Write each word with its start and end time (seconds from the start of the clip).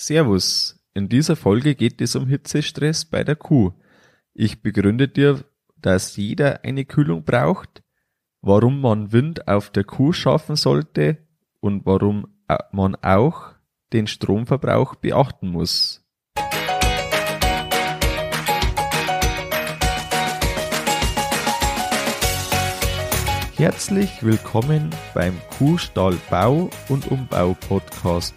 Servus. 0.00 0.78
In 0.94 1.08
dieser 1.08 1.34
Folge 1.34 1.74
geht 1.74 2.00
es 2.00 2.14
um 2.14 2.28
Hitzestress 2.28 3.04
bei 3.04 3.24
der 3.24 3.34
Kuh. 3.34 3.72
Ich 4.32 4.62
begründe 4.62 5.08
dir, 5.08 5.44
dass 5.76 6.16
jeder 6.16 6.62
eine 6.62 6.84
Kühlung 6.84 7.24
braucht, 7.24 7.82
warum 8.40 8.80
man 8.80 9.10
Wind 9.10 9.48
auf 9.48 9.70
der 9.70 9.82
Kuh 9.82 10.12
schaffen 10.12 10.54
sollte 10.54 11.18
und 11.58 11.84
warum 11.84 12.28
man 12.70 12.94
auch 13.02 13.54
den 13.92 14.06
Stromverbrauch 14.06 14.94
beachten 14.94 15.48
muss. 15.48 16.06
Herzlich 23.56 24.22
willkommen 24.22 24.90
beim 25.12 25.36
Kuhstall 25.58 26.16
Bau 26.30 26.70
und 26.88 27.10
Umbau 27.10 27.56
Podcast. 27.68 28.36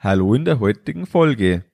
Hallo 0.00 0.32
in 0.32 0.44
der 0.44 0.60
heutigen 0.60 1.06
Folge. 1.06 1.64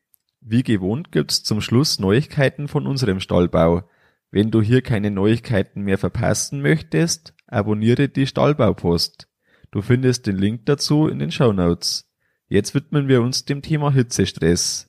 Wie 0.40 0.62
gewohnt 0.62 1.12
gibt's 1.12 1.42
zum 1.42 1.60
Schluss 1.60 1.98
Neuigkeiten 1.98 2.68
von 2.68 2.86
unserem 2.86 3.20
Stallbau. 3.20 3.86
Wenn 4.30 4.50
du 4.50 4.62
hier 4.62 4.80
keine 4.80 5.10
Neuigkeiten 5.10 5.82
mehr 5.82 5.98
verpassen 5.98 6.62
möchtest, 6.62 7.34
abonniere 7.48 8.08
die 8.08 8.26
Stallbaupost. 8.26 9.28
Du 9.72 9.82
findest 9.82 10.26
den 10.26 10.38
Link 10.38 10.64
dazu 10.64 11.06
in 11.06 11.18
den 11.18 11.32
Show 11.32 11.52
Notes. 11.52 12.10
Jetzt 12.48 12.74
widmen 12.74 13.08
wir 13.08 13.20
uns 13.20 13.44
dem 13.44 13.60
Thema 13.60 13.92
Hitzestress. 13.92 14.88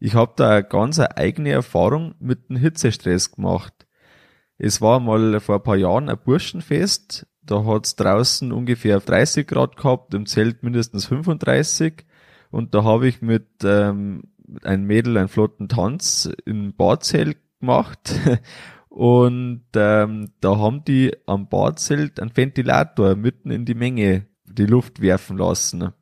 Ich 0.00 0.14
habe 0.14 0.32
da 0.34 0.50
eine 0.50 0.64
ganz 0.64 0.98
eigene 0.98 1.50
Erfahrung 1.50 2.16
mit 2.18 2.48
dem 2.48 2.56
Hitzestress 2.56 3.30
gemacht. 3.30 3.86
Es 4.58 4.80
war 4.80 4.98
mal 4.98 5.38
vor 5.38 5.58
ein 5.58 5.62
paar 5.62 5.76
Jahren 5.76 6.08
ein 6.08 6.18
Burschenfest, 6.18 7.24
da 7.40 7.64
hat's 7.64 7.94
draußen 7.94 8.50
ungefähr 8.50 8.98
30 8.98 9.46
Grad 9.46 9.76
gehabt, 9.76 10.12
im 10.12 10.26
Zelt 10.26 10.64
mindestens 10.64 11.06
35 11.06 12.04
und 12.52 12.74
da 12.74 12.84
habe 12.84 13.08
ich 13.08 13.22
mit 13.22 13.48
ähm, 13.64 14.24
einem 14.62 14.86
Mädel 14.86 15.16
einen 15.16 15.28
flotten 15.28 15.68
Tanz 15.68 16.30
im 16.44 16.74
Badzelt 16.74 17.38
gemacht 17.58 18.14
und 18.88 19.64
ähm, 19.74 20.32
da 20.40 20.58
haben 20.58 20.84
die 20.84 21.16
am 21.26 21.48
Badzelt 21.48 22.20
einen 22.20 22.36
Ventilator 22.36 23.16
mitten 23.16 23.50
in 23.50 23.64
die 23.64 23.74
Menge 23.74 24.26
die 24.44 24.66
Luft 24.66 25.00
werfen 25.00 25.38
lassen. 25.38 25.92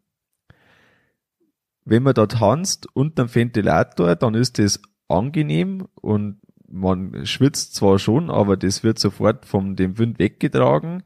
Wenn 1.85 2.03
man 2.03 2.15
da 2.15 2.27
tanzt 2.27 2.89
unter 2.95 3.27
dem 3.27 3.35
Ventilator, 3.35 4.17
dann 4.17 4.35
ist 4.35 4.59
das 4.59 4.83
angenehm 5.07 5.87
und 6.01 6.41
man 6.69 7.27
schwitzt 7.27 7.77
zwar 7.77 8.01
schon, 8.01 8.29
aber 8.29 8.57
das 8.57 8.83
wird 8.83 8.99
sofort 8.99 9.47
von 9.47 9.77
dem 9.77 9.99
Wind 9.99 10.19
weggetragen. 10.19 11.05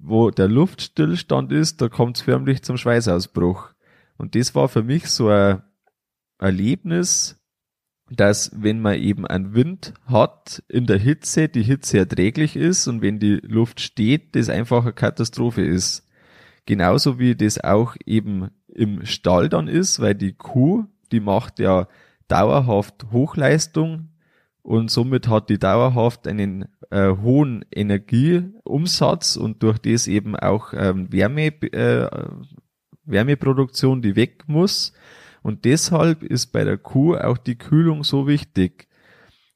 Wo 0.00 0.30
der 0.30 0.48
Luftstillstand 0.48 1.52
ist, 1.52 1.80
da 1.80 1.88
kommt 1.88 2.16
es 2.16 2.22
förmlich 2.22 2.62
zum 2.62 2.76
Schweißausbruch. 2.76 3.74
Und 4.20 4.34
das 4.34 4.54
war 4.54 4.68
für 4.68 4.82
mich 4.82 5.06
so 5.06 5.28
ein 5.28 5.62
Erlebnis, 6.38 7.40
dass 8.10 8.50
wenn 8.54 8.80
man 8.80 8.98
eben 8.98 9.26
einen 9.26 9.54
Wind 9.54 9.94
hat 10.04 10.62
in 10.68 10.84
der 10.86 10.98
Hitze, 10.98 11.48
die 11.48 11.62
Hitze 11.62 11.98
erträglich 11.98 12.54
ist 12.54 12.86
und 12.86 13.00
wenn 13.00 13.18
die 13.18 13.36
Luft 13.36 13.80
steht, 13.80 14.36
das 14.36 14.50
einfach 14.50 14.82
eine 14.82 14.92
Katastrophe 14.92 15.62
ist. 15.62 16.06
Genauso 16.66 17.18
wie 17.18 17.34
das 17.34 17.64
auch 17.64 17.96
eben 18.04 18.50
im 18.68 19.06
Stall 19.06 19.48
dann 19.48 19.68
ist, 19.68 20.00
weil 20.00 20.14
die 20.14 20.34
Kuh, 20.34 20.84
die 21.12 21.20
macht 21.20 21.58
ja 21.58 21.88
dauerhaft 22.28 23.06
Hochleistung 23.12 24.10
und 24.60 24.90
somit 24.90 25.28
hat 25.28 25.48
die 25.48 25.58
dauerhaft 25.58 26.28
einen 26.28 26.66
äh, 26.90 27.16
hohen 27.16 27.64
Energieumsatz 27.72 29.36
und 29.36 29.62
durch 29.62 29.78
das 29.78 30.08
eben 30.08 30.36
auch 30.36 30.74
ähm, 30.74 31.10
Wärme, 31.10 31.46
äh, 31.72 32.06
Wärmeproduktion, 33.10 34.02
die 34.02 34.16
weg 34.16 34.44
muss. 34.46 34.92
Und 35.42 35.64
deshalb 35.64 36.22
ist 36.22 36.48
bei 36.48 36.64
der 36.64 36.78
Kuh 36.78 37.16
auch 37.16 37.38
die 37.38 37.56
Kühlung 37.56 38.04
so 38.04 38.26
wichtig. 38.26 38.88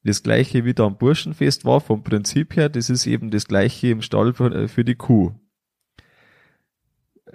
Das 0.03 0.21
gleiche 0.21 0.65
wie 0.65 0.73
da 0.73 0.85
am 0.85 0.97
Burschenfest 0.97 1.65
war, 1.65 1.81
vom 1.81 2.03
Prinzip 2.03 2.55
her, 2.55 2.69
das 2.69 2.89
ist 2.89 3.07
eben 3.07 3.31
das 3.31 3.47
gleiche 3.47 3.87
im 3.87 4.01
Stall 4.01 4.33
für, 4.33 4.53
äh, 4.53 4.83
die 4.83 4.95
Kuh. 4.95 5.33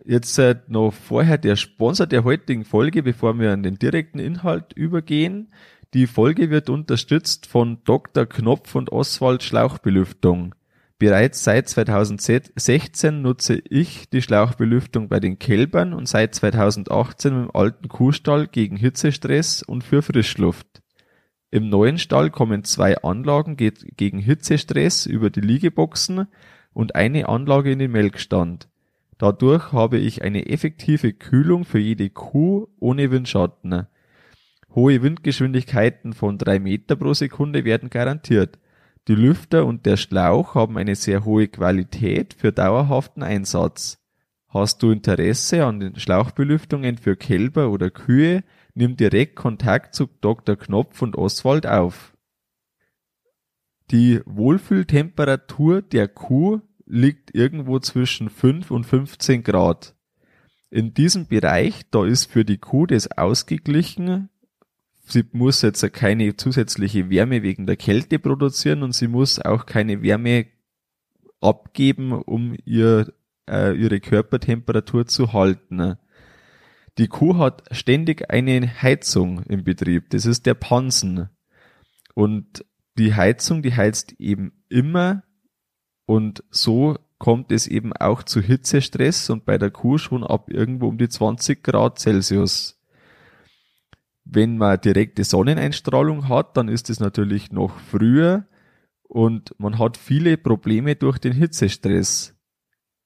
Jetzt 0.04 0.38
äh, 0.38 0.56
noch 0.68 0.92
vorher 0.92 1.36
der 1.36 1.56
Sponsor 1.56 2.06
der 2.06 2.24
heutigen 2.24 2.64
Folge, 2.64 3.02
bevor 3.02 3.38
wir 3.38 3.52
an 3.52 3.62
den 3.62 3.78
direkten 3.78 4.18
Inhalt 4.18 4.72
übergehen. 4.72 5.52
Die 5.94 6.06
Folge 6.06 6.50
wird 6.50 6.70
unterstützt 6.70 7.46
von 7.46 7.82
Dr. 7.84 8.24
Knopf 8.24 8.76
und 8.76 8.92
Oswald 8.92 9.42
Schlauchbelüftung. 9.42 10.54
Bereits 11.00 11.44
seit 11.44 11.66
2016 11.66 13.22
nutze 13.22 13.62
ich 13.70 14.10
die 14.10 14.20
Schlauchbelüftung 14.20 15.08
bei 15.08 15.18
den 15.18 15.38
Kälbern 15.38 15.94
und 15.94 16.06
seit 16.06 16.34
2018 16.34 17.32
im 17.44 17.50
alten 17.56 17.88
Kuhstall 17.88 18.46
gegen 18.46 18.76
Hitzestress 18.76 19.62
und 19.62 19.82
für 19.82 20.02
Frischluft. 20.02 20.82
Im 21.50 21.70
neuen 21.70 21.96
Stall 21.96 22.28
kommen 22.28 22.64
zwei 22.64 22.98
Anlagen 22.98 23.56
gegen 23.56 24.18
Hitzestress 24.18 25.06
über 25.06 25.30
die 25.30 25.40
Liegeboxen 25.40 26.26
und 26.74 26.94
eine 26.94 27.30
Anlage 27.30 27.72
in 27.72 27.78
den 27.78 27.92
Melkstand. 27.92 28.68
Dadurch 29.16 29.72
habe 29.72 29.96
ich 29.96 30.20
eine 30.20 30.50
effektive 30.50 31.14
Kühlung 31.14 31.64
für 31.64 31.78
jede 31.78 32.10
Kuh 32.10 32.68
ohne 32.78 33.10
Windschatten. 33.10 33.86
Hohe 34.74 35.02
Windgeschwindigkeiten 35.02 36.12
von 36.12 36.36
drei 36.36 36.58
Meter 36.58 36.94
pro 36.94 37.14
Sekunde 37.14 37.64
werden 37.64 37.88
garantiert. 37.88 38.58
Die 39.08 39.14
Lüfter 39.14 39.64
und 39.66 39.86
der 39.86 39.96
Schlauch 39.96 40.54
haben 40.54 40.76
eine 40.76 40.94
sehr 40.94 41.24
hohe 41.24 41.48
Qualität 41.48 42.34
für 42.34 42.52
dauerhaften 42.52 43.22
Einsatz. 43.22 43.98
Hast 44.48 44.82
du 44.82 44.90
Interesse 44.90 45.64
an 45.64 45.80
den 45.80 45.98
Schlauchbelüftungen 45.98 46.98
für 46.98 47.16
Kälber 47.16 47.70
oder 47.70 47.90
Kühe, 47.90 48.44
nimm 48.74 48.96
direkt 48.96 49.36
Kontakt 49.36 49.94
zu 49.94 50.08
Dr. 50.20 50.56
Knopf 50.56 51.02
und 51.02 51.16
Oswald 51.16 51.66
auf. 51.66 52.16
Die 53.90 54.20
Wohlfühltemperatur 54.26 55.82
der 55.82 56.08
Kuh 56.08 56.60
liegt 56.86 57.34
irgendwo 57.34 57.78
zwischen 57.78 58.28
5 58.28 58.70
und 58.70 58.84
15 58.84 59.42
Grad. 59.42 59.96
In 60.70 60.94
diesem 60.94 61.26
Bereich, 61.26 61.88
da 61.90 62.04
ist 62.04 62.26
für 62.30 62.44
die 62.44 62.58
Kuh 62.58 62.86
das 62.86 63.10
ausgeglichen, 63.10 64.28
sie 65.12 65.24
muss 65.32 65.62
jetzt 65.62 65.92
keine 65.92 66.36
zusätzliche 66.36 67.10
Wärme 67.10 67.42
wegen 67.42 67.66
der 67.66 67.76
Kälte 67.76 68.18
produzieren 68.18 68.82
und 68.82 68.92
sie 68.94 69.08
muss 69.08 69.38
auch 69.38 69.66
keine 69.66 70.02
Wärme 70.02 70.46
abgeben, 71.40 72.12
um 72.12 72.56
ihr, 72.64 73.12
äh, 73.48 73.74
ihre 73.74 74.00
Körpertemperatur 74.00 75.06
zu 75.06 75.32
halten. 75.32 75.96
Die 76.98 77.08
Kuh 77.08 77.38
hat 77.38 77.62
ständig 77.70 78.30
eine 78.30 78.82
Heizung 78.82 79.42
im 79.44 79.64
Betrieb. 79.64 80.10
Das 80.10 80.26
ist 80.26 80.46
der 80.46 80.54
Pansen. 80.54 81.30
Und 82.14 82.64
die 82.98 83.14
Heizung, 83.14 83.62
die 83.62 83.74
heizt 83.74 84.14
eben 84.18 84.52
immer 84.68 85.22
und 86.06 86.42
so 86.50 86.96
kommt 87.18 87.52
es 87.52 87.66
eben 87.66 87.92
auch 87.92 88.22
zu 88.22 88.40
Hitzestress 88.40 89.30
und 89.30 89.44
bei 89.44 89.58
der 89.58 89.70
Kuh 89.70 89.98
schon 89.98 90.24
ab 90.24 90.50
irgendwo 90.50 90.88
um 90.88 90.98
die 90.98 91.08
20 91.08 91.62
Grad 91.62 91.98
Celsius. 92.00 92.79
Wenn 94.32 94.58
man 94.58 94.80
direkte 94.80 95.24
Sonneneinstrahlung 95.24 96.28
hat, 96.28 96.56
dann 96.56 96.68
ist 96.68 96.88
es 96.88 97.00
natürlich 97.00 97.50
noch 97.50 97.76
früher 97.80 98.46
und 99.02 99.58
man 99.58 99.80
hat 99.80 99.96
viele 99.96 100.36
Probleme 100.36 100.94
durch 100.94 101.18
den 101.18 101.32
Hitzestress. 101.32 102.36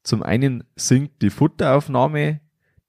Zum 0.02 0.22
einen 0.22 0.64
sinkt 0.76 1.22
die 1.22 1.30
Futteraufnahme, 1.30 2.42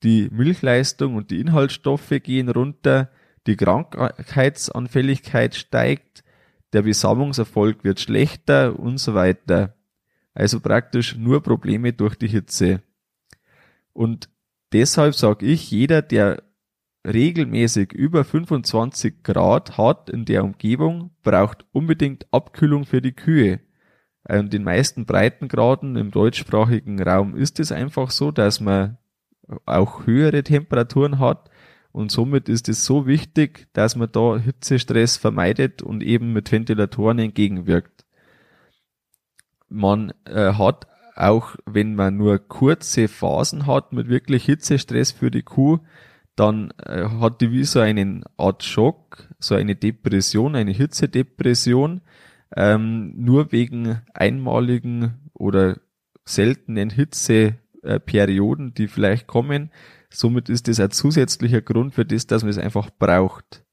die 0.04 0.28
Milchleistung 0.34 1.16
und 1.16 1.32
die 1.32 1.40
Inhaltsstoffe 1.40 2.14
gehen 2.24 2.50
runter, 2.50 3.10
die 3.48 3.56
Krankheitsanfälligkeit 3.56 5.56
steigt, 5.56 6.26
der 6.74 6.82
Besamungserfolg 6.82 7.86
wird 7.86 8.02
schlechter 8.02 8.78
und 8.78 8.98
so 8.98 9.14
weiter. 9.14 9.78
Also 10.34 10.60
praktisch 10.60 11.16
nur 11.16 11.42
Probleme 11.42 11.94
durch 11.94 12.16
die 12.16 12.28
Hitze. 12.28 12.82
Und 13.94 14.28
deshalb 14.74 15.16
sage 15.16 15.46
ich, 15.46 15.72
jeder, 15.72 16.02
der 16.02 16.44
regelmäßig 17.06 17.94
über 17.94 18.24
25 18.24 19.24
Grad 19.24 19.78
hat 19.78 20.10
in 20.10 20.26
der 20.26 20.44
Umgebung, 20.44 21.12
braucht 21.24 21.66
unbedingt 21.72 22.28
Abkühlung 22.32 22.86
für 22.86 23.02
die 23.02 23.14
Kühe. 23.14 23.60
In 24.28 24.50
den 24.50 24.64
meisten 24.64 25.06
Breitengraden 25.06 25.96
im 25.96 26.12
deutschsprachigen 26.12 27.02
Raum 27.02 27.36
ist 27.36 27.60
es 27.60 27.72
einfach 27.72 28.10
so, 28.10 28.32
dass 28.32 28.60
man 28.60 28.98
auch 29.66 30.08
höhere 30.08 30.44
Temperaturen 30.44 31.20
hat 31.20 31.50
und 31.96 32.12
somit 32.12 32.50
ist 32.50 32.68
es 32.68 32.84
so 32.84 33.08
wichtig, 33.08 33.68
dass 33.72 33.96
man 33.96 34.12
da 34.12 34.38
Hitzestress 34.38 35.16
vermeidet 35.16 35.82
und 35.82 36.04
eben 36.04 36.34
mit 36.34 36.52
Ventilatoren 36.52 37.20
entgegenwirkt. 37.20 38.06
Man 39.70 40.12
äh, 40.26 40.52
hat 40.54 40.88
auch, 41.16 41.56
wenn 41.66 41.96
man 41.96 42.18
nur 42.18 42.40
kurze 42.40 43.08
Phasen 43.08 43.66
hat 43.66 43.94
mit 43.94 44.10
wirklich 44.10 44.44
Hitzestress 44.44 45.14
für 45.14 45.32
die 45.32 45.44
Kuh, 45.44 45.80
dann 46.36 46.72
äh, 46.86 47.06
hat 47.06 47.42
die 47.42 47.52
wie 47.52 47.64
so 47.64 47.80
einen 47.80 48.24
Art 48.38 48.64
Schock, 48.64 49.30
so 49.40 49.56
eine 49.56 49.76
Depression, 49.76 50.56
eine 50.56 50.72
Hitzedepression, 50.72 52.02
ähm, 52.56 53.14
nur 53.16 53.52
wegen 53.52 54.02
einmaligen 54.14 55.30
oder 55.34 55.80
seltenen 56.26 56.90
Hitzeperioden, 56.90 58.74
die 58.74 58.88
vielleicht 58.88 59.28
kommen. 59.28 59.72
Somit 60.10 60.50
ist 60.50 60.68
das 60.68 60.80
ein 60.80 60.92
zusätzlicher 60.92 61.62
Grund 61.62 61.94
für 61.94 62.06
das, 62.06 62.28
dass 62.28 62.44
man 62.44 62.50
es 62.50 62.58
einfach 62.58 62.90
braucht. 62.90 63.64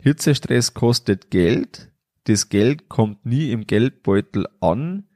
Hitzestress 0.00 0.74
kostet 0.74 1.30
Geld. 1.30 1.90
Das 2.24 2.48
Geld 2.48 2.88
kommt 2.88 3.26
nie 3.26 3.50
im 3.50 3.66
Geldbeutel 3.66 4.46
an. 4.60 5.08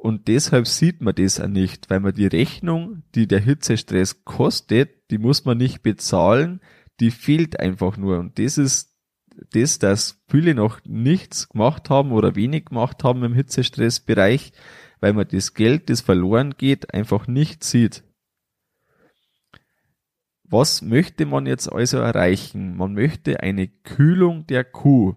Und 0.00 0.28
deshalb 0.28 0.66
sieht 0.66 1.02
man 1.02 1.14
das 1.14 1.38
auch 1.40 1.46
nicht, 1.46 1.90
weil 1.90 2.00
man 2.00 2.14
die 2.14 2.26
Rechnung, 2.26 3.02
die 3.14 3.28
der 3.28 3.40
Hitzestress 3.40 4.24
kostet, 4.24 5.10
die 5.10 5.18
muss 5.18 5.44
man 5.44 5.58
nicht 5.58 5.82
bezahlen, 5.82 6.60
die 7.00 7.10
fehlt 7.10 7.60
einfach 7.60 7.98
nur. 7.98 8.18
Und 8.18 8.38
das 8.38 8.56
ist 8.56 8.96
das, 9.50 9.78
dass 9.78 10.22
viele 10.26 10.54
noch 10.54 10.80
nichts 10.86 11.50
gemacht 11.50 11.90
haben 11.90 12.12
oder 12.12 12.34
wenig 12.34 12.64
gemacht 12.64 13.04
haben 13.04 13.22
im 13.24 13.34
Hitzestressbereich, 13.34 14.52
weil 15.00 15.12
man 15.12 15.28
das 15.28 15.52
Geld, 15.52 15.90
das 15.90 16.00
verloren 16.00 16.54
geht, 16.56 16.94
einfach 16.94 17.26
nicht 17.26 17.62
sieht. 17.62 18.02
Was 20.44 20.80
möchte 20.80 21.26
man 21.26 21.44
jetzt 21.44 21.70
also 21.70 21.98
erreichen? 21.98 22.74
Man 22.74 22.94
möchte 22.94 23.40
eine 23.40 23.68
Kühlung 23.68 24.46
der 24.46 24.64
Kuh. 24.64 25.14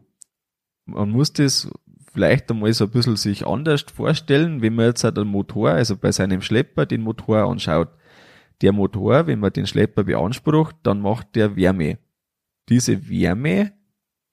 Man 0.86 1.10
muss 1.10 1.32
das 1.32 1.72
vielleicht 2.14 2.50
einmal 2.52 2.74
so 2.74 2.86
ein 2.86 2.92
bisschen 2.92 3.16
sich 3.16 3.46
anders 3.46 3.86
vorstellen, 3.94 4.62
wenn 4.62 4.76
man 4.76 4.88
jetzt 4.88 5.04
halt 5.04 5.18
den 5.18 5.28
Motor, 5.28 5.72
also 5.72 5.98
bei 5.98 6.12
seinem 6.12 6.42
Schlepper 6.42 6.86
den 6.86 7.02
Motor 7.02 7.50
anschaut. 7.50 7.90
Der 8.62 8.72
Motor, 8.72 9.28
wenn 9.28 9.40
man 9.40 9.52
den 9.52 9.68
Schlepper 9.68 10.04
beansprucht, 10.04 10.76
dann 10.84 11.02
macht 11.02 11.36
der 11.36 11.56
Wärme. 11.56 11.98
Diese 12.70 13.10
Wärme, 13.10 13.74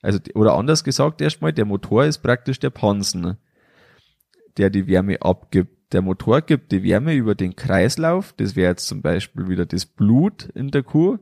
also, 0.03 0.19
oder 0.35 0.55
anders 0.55 0.85
gesagt 0.85 1.21
erstmal, 1.21 1.53
der 1.53 1.65
Motor 1.65 2.05
ist 2.05 2.19
praktisch 2.19 2.61
der 2.61 2.71
Pansen 2.71 3.37
der 4.57 4.71
die 4.71 4.87
Wärme 4.87 5.21
abgibt. 5.23 5.93
Der 5.93 6.03
Motor 6.03 6.43
gibt 6.43 6.71
die 6.71 6.85
Wärme 6.85 7.15
über 7.15 7.35
den 7.35 7.57
Kreislauf, 7.57 8.33
das 8.37 8.55
wäre 8.55 8.71
jetzt 8.71 8.87
zum 8.87 9.03
Beispiel 9.03 9.49
wieder 9.49 9.67
das 9.67 9.87
Blut 9.87 10.45
in 10.55 10.71
der 10.71 10.85
Kuh. 10.85 11.19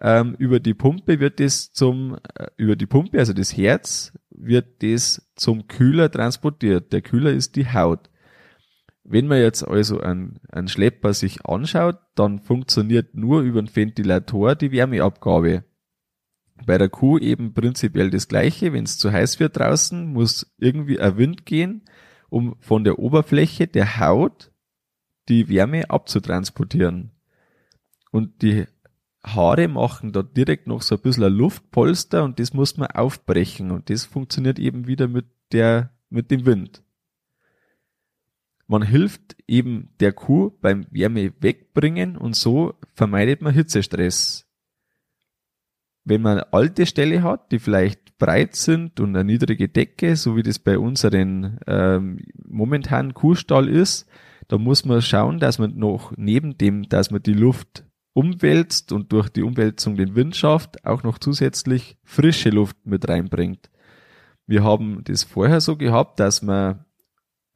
Ähm, 0.00 0.34
über 0.38 0.58
die 0.58 0.74
Pumpe 0.74 1.20
wird 1.20 1.38
das 1.38 1.72
zum, 1.72 2.18
äh, 2.34 2.46
über 2.56 2.76
die 2.76 2.86
Pumpe, 2.86 3.18
also 3.18 3.32
das 3.32 3.56
Herz, 3.56 4.12
wird 4.30 4.82
das 4.82 5.30
zum 5.36 5.68
Kühler 5.68 6.10
transportiert. 6.10 6.92
Der 6.92 7.02
Kühler 7.02 7.32
ist 7.32 7.56
die 7.56 7.72
Haut. 7.72 8.10
Wenn 9.04 9.26
man 9.26 9.40
jetzt 9.40 9.66
also 9.66 10.00
einen, 10.00 10.40
einen 10.48 10.68
Schlepper 10.68 11.12
sich 11.12 11.44
anschaut, 11.44 11.98
dann 12.14 12.40
funktioniert 12.40 13.14
nur 13.14 13.42
über 13.42 13.60
den 13.60 13.74
Ventilator 13.74 14.54
die 14.54 14.72
Wärmeabgabe. 14.72 15.64
Bei 16.64 16.78
der 16.78 16.88
Kuh 16.88 17.18
eben 17.18 17.52
prinzipiell 17.54 18.10
das 18.10 18.28
gleiche. 18.28 18.72
Wenn 18.72 18.84
es 18.84 18.98
zu 18.98 19.12
heiß 19.12 19.40
wird 19.40 19.58
draußen, 19.58 20.12
muss 20.12 20.54
irgendwie 20.58 21.00
ein 21.00 21.16
Wind 21.16 21.44
gehen 21.44 21.82
um 22.32 22.56
von 22.60 22.82
der 22.82 22.98
Oberfläche 22.98 23.66
der 23.68 24.00
Haut 24.00 24.50
die 25.28 25.50
Wärme 25.50 25.90
abzutransportieren. 25.90 27.12
Und 28.10 28.40
die 28.40 28.64
Haare 29.24 29.68
machen 29.68 30.12
da 30.12 30.22
direkt 30.22 30.66
noch 30.66 30.82
so 30.82 30.96
ein 30.96 31.00
bisschen 31.00 31.24
ein 31.24 31.32
Luftpolster 31.32 32.24
und 32.24 32.38
das 32.38 32.52
muss 32.54 32.76
man 32.76 32.88
aufbrechen 32.88 33.70
und 33.70 33.88
das 33.88 34.04
funktioniert 34.04 34.58
eben 34.58 34.86
wieder 34.86 35.06
mit 35.06 35.26
der, 35.52 35.90
mit 36.10 36.30
dem 36.30 36.44
Wind. 36.44 36.82
Man 38.66 38.82
hilft 38.82 39.36
eben 39.46 39.90
der 40.00 40.12
Kuh 40.12 40.50
beim 40.60 40.86
Wärme 40.90 41.32
wegbringen 41.40 42.16
und 42.16 42.34
so 42.34 42.74
vermeidet 42.94 43.42
man 43.42 43.54
Hitzestress. 43.54 44.48
Wenn 46.04 46.22
man 46.22 46.38
eine 46.38 46.52
alte 46.52 46.86
Ställe 46.86 47.22
hat, 47.22 47.52
die 47.52 47.60
vielleicht 47.60 48.18
breit 48.18 48.56
sind 48.56 48.98
und 48.98 49.14
eine 49.14 49.24
niedrige 49.24 49.68
Decke, 49.68 50.16
so 50.16 50.36
wie 50.36 50.42
das 50.42 50.58
bei 50.58 50.78
unseren 50.78 51.60
ähm, 51.66 52.18
momentanen 52.44 53.14
Kuhstall 53.14 53.68
ist, 53.68 54.08
da 54.48 54.58
muss 54.58 54.84
man 54.84 55.00
schauen, 55.00 55.38
dass 55.38 55.58
man 55.58 55.76
noch 55.76 56.12
neben 56.16 56.58
dem, 56.58 56.88
dass 56.88 57.10
man 57.10 57.22
die 57.22 57.34
Luft 57.34 57.84
umwälzt 58.14 58.92
und 58.92 59.12
durch 59.12 59.28
die 59.28 59.42
Umwälzung 59.42 59.96
den 59.96 60.14
Wind 60.14 60.36
schafft, 60.36 60.84
auch 60.84 61.02
noch 61.02 61.18
zusätzlich 61.18 61.96
frische 62.04 62.50
Luft 62.50 62.76
mit 62.84 63.08
reinbringt. 63.08 63.70
Wir 64.46 64.62
haben 64.62 65.02
das 65.04 65.24
vorher 65.24 65.60
so 65.60 65.76
gehabt, 65.76 66.20
dass 66.20 66.42
man 66.42 66.84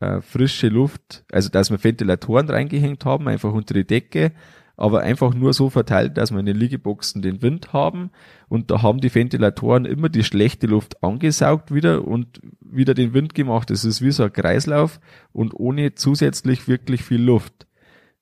äh, 0.00 0.20
frische 0.20 0.68
Luft, 0.68 1.24
also 1.30 1.48
dass 1.50 1.70
wir 1.70 1.82
Ventilatoren 1.82 2.48
reingehängt 2.48 3.04
haben, 3.04 3.28
einfach 3.28 3.52
unter 3.52 3.74
die 3.74 3.86
Decke, 3.86 4.32
aber 4.76 5.00
einfach 5.00 5.34
nur 5.34 5.54
so 5.54 5.70
verteilt, 5.70 6.18
dass 6.18 6.30
wir 6.30 6.38
in 6.38 6.46
den 6.46 6.56
Liegeboxen 6.56 7.22
den 7.22 7.40
Wind 7.40 7.72
haben 7.72 8.10
und 8.48 8.70
da 8.70 8.82
haben 8.82 9.00
die 9.00 9.14
Ventilatoren 9.14 9.86
immer 9.86 10.10
die 10.10 10.24
schlechte 10.24 10.66
Luft 10.66 11.02
angesaugt 11.02 11.72
wieder 11.72 12.06
und 12.06 12.40
wieder 12.60 12.92
den 12.92 13.14
Wind 13.14 13.34
gemacht. 13.34 13.70
Das 13.70 13.84
ist 13.84 14.02
wie 14.02 14.10
so 14.10 14.24
ein 14.24 14.32
Kreislauf 14.32 15.00
und 15.32 15.54
ohne 15.54 15.94
zusätzlich 15.94 16.68
wirklich 16.68 17.02
viel 17.02 17.22
Luft. 17.22 17.66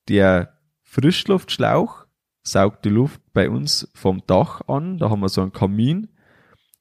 Der 0.09 0.59
Frischluftschlauch 0.83 2.04
saugt 2.45 2.85
die 2.85 2.91
Luft 2.91 3.21
bei 3.33 3.51
uns 3.51 3.89
vom 3.95 4.23
Dach 4.27 4.61
an, 4.69 4.99
da 4.99 5.11
haben 5.11 5.21
wir 5.21 5.29
so 5.29 5.41
einen 5.41 5.53
Kamin 5.53 6.09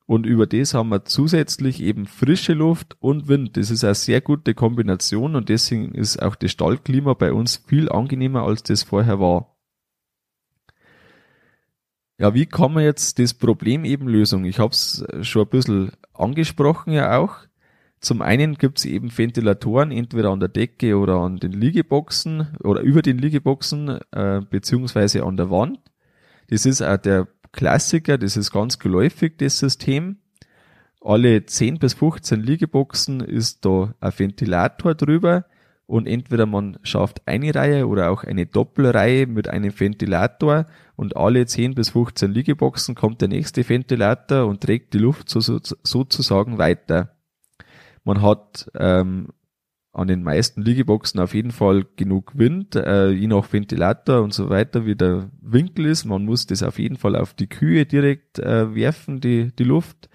und 0.06 0.26
über 0.26 0.46
das 0.46 0.74
haben 0.74 0.90
wir 0.90 1.06
zusätzlich 1.06 1.82
eben 1.82 2.06
frische 2.06 2.54
Luft 2.54 2.98
und 3.00 3.28
Wind. 3.28 3.56
Das 3.56 3.72
ist 3.72 3.84
eine 3.84 3.96
sehr 3.96 4.22
gute 4.22 4.54
Kombination 4.54 5.36
und 5.36 5.50
deswegen 5.50 5.96
ist 5.96 6.22
auch 6.22 6.36
das 6.36 6.52
Stallklima 6.52 7.14
bei 7.14 7.32
uns 7.32 7.58
viel 7.68 7.90
angenehmer, 7.90 8.44
als 8.44 8.64
das 8.64 8.84
vorher 8.84 9.20
war. 9.20 9.56
Ja, 12.20 12.34
wie 12.34 12.46
kann 12.46 12.74
man 12.74 12.84
jetzt 12.84 13.18
das 13.18 13.34
Problem 13.34 13.86
eben 13.86 14.08
lösen? 14.08 14.46
Ich 14.46 14.60
habe 14.60 14.72
es 14.72 15.04
schon 15.22 15.44
ein 15.44 15.50
bisschen 15.50 15.92
angesprochen 16.14 16.94
ja 16.94 17.18
auch. 17.18 17.38
Zum 18.04 18.22
einen 18.22 18.56
gibt 18.56 18.80
es 18.80 18.86
eben 18.86 19.18
Ventilatoren, 19.18 19.90
entweder 19.90 20.32
an 20.32 20.42
der 20.42 20.50
Decke 20.50 20.98
oder 20.98 21.22
an 21.22 21.38
den 21.38 21.54
Liegeboxen 21.54 22.50
oder 22.62 22.82
über 22.82 23.02
den 23.02 23.18
Liegeboxen, 23.18 23.98
äh, 24.12 24.42
beziehungsweise 24.50 25.24
an 25.24 25.38
der 25.38 25.50
Wand. 25.50 25.80
Das 26.50 26.66
ist 26.66 26.82
auch 26.82 26.98
der 26.98 27.30
Klassiker, 27.54 28.18
das 28.18 28.36
ist 28.36 28.52
ganz 28.52 28.78
geläufig, 28.78 29.38
das 29.38 29.58
System. 29.58 30.18
Alle 31.00 31.46
10 31.46 31.80
bis 31.80 31.94
15 31.94 32.42
Liegeboxen 32.42 33.22
ist 33.22 33.64
da 33.64 33.94
ein 34.02 34.12
Ventilator 34.18 34.96
drüber 34.96 35.46
und 35.86 36.06
entweder 36.06 36.46
man 36.46 36.80
schafft 36.84 37.26
eine 37.26 37.56
Reihe 37.56 37.88
oder 37.88 38.12
auch 38.12 38.26
eine 38.26 38.46
Doppelreihe 38.46 39.28
mit 39.28 39.48
einem 39.48 39.80
Ventilator 39.80 40.66
und 40.98 41.16
alle 41.16 41.46
10 41.46 41.74
bis 41.74 41.92
15 41.92 42.34
Liegeboxen 42.34 42.96
kommt 42.96 43.22
der 43.22 43.30
nächste 43.30 43.68
Ventilator 43.68 44.46
und 44.46 44.60
trägt 44.60 44.94
die 44.94 45.00
Luft 45.00 45.30
so, 45.30 45.40
so, 45.40 45.58
sozusagen 45.84 46.58
weiter. 46.58 47.14
Man 48.04 48.22
hat 48.22 48.70
ähm, 48.76 49.30
an 49.94 50.08
den 50.08 50.24
meisten 50.24 50.64
Liegeboxen 50.64 51.20
auf 51.20 51.34
jeden 51.34 51.52
Fall 51.52 51.86
genug 51.96 52.38
Wind, 52.38 52.76
äh, 52.76 53.12
je 53.12 53.28
nach 53.28 53.54
Ventilator 53.54 54.22
und 54.22 54.34
so 54.34 54.50
weiter, 54.50 54.86
wie 54.86 54.96
der 54.96 55.30
Winkel 55.40 55.86
ist. 55.86 56.06
Man 56.06 56.26
muss 56.26 56.48
das 56.48 56.64
auf 56.64 56.80
jeden 56.80 56.98
Fall 56.98 57.16
auf 57.16 57.34
die 57.34 57.48
Kühe 57.48 57.86
direkt 57.86 58.40
äh, 58.40 58.74
werfen, 58.74 59.22
die, 59.22 59.52
die 59.56 59.64
Luft. 59.64 60.10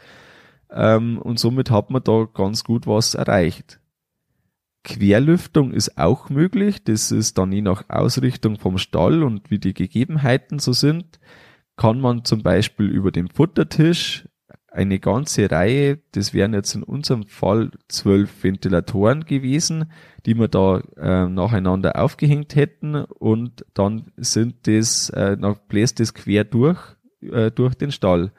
Ähm, 0.71 1.19
und 1.19 1.39
somit 1.39 1.71
hat 1.71 1.91
man 1.91 2.03
da 2.03 2.27
ganz 2.33 2.65
gut 2.65 2.87
was 2.87 3.15
erreicht. 3.15 3.81
Querlüftung 4.83 5.73
ist 5.73 5.97
auch 5.97 6.29
möglich. 6.29 6.83
Das 6.83 7.13
ist 7.13 7.39
dann 7.39 7.53
je 7.53 7.63
nach 7.63 7.85
Ausrichtung 7.89 8.59
vom 8.59 8.79
Stall 8.79 9.23
und 9.23 9.51
wie 9.51 9.59
die 9.59 9.75
Gegebenheiten 9.75 10.59
so 10.59 10.73
sind, 10.73 11.21
kann 11.77 12.01
man 12.01 12.25
zum 12.25 12.43
Beispiel 12.43 12.87
über 12.87 13.13
den 13.13 13.29
Futtertisch 13.29 14.28
eine 14.71 14.99
ganze 14.99 15.51
Reihe, 15.51 15.99
das 16.13 16.35
wären 16.35 16.53
jetzt 16.53 16.75
in 16.75 16.83
unserem 16.83 17.27
Fall 17.27 17.71
zwölf 17.89 18.45
Ventilatoren 18.45 19.25
gewesen, 19.25 19.91
die 20.27 20.35
wir 20.35 20.49
da 20.49 20.81
äh, 20.97 21.27
nacheinander 21.27 21.97
aufgehängt 21.97 22.55
hätten 22.55 22.95
und 22.95 23.65
dann 23.75 24.13
sind 24.17 24.67
das, 24.67 25.11
äh, 25.11 25.37
bläst 25.69 26.01
das 26.01 26.13
quer 26.13 26.45
durch, 26.45 26.79
äh, 27.23 27.51
durch 27.51 27.75
den 27.75 27.93
Stall. 27.93 28.33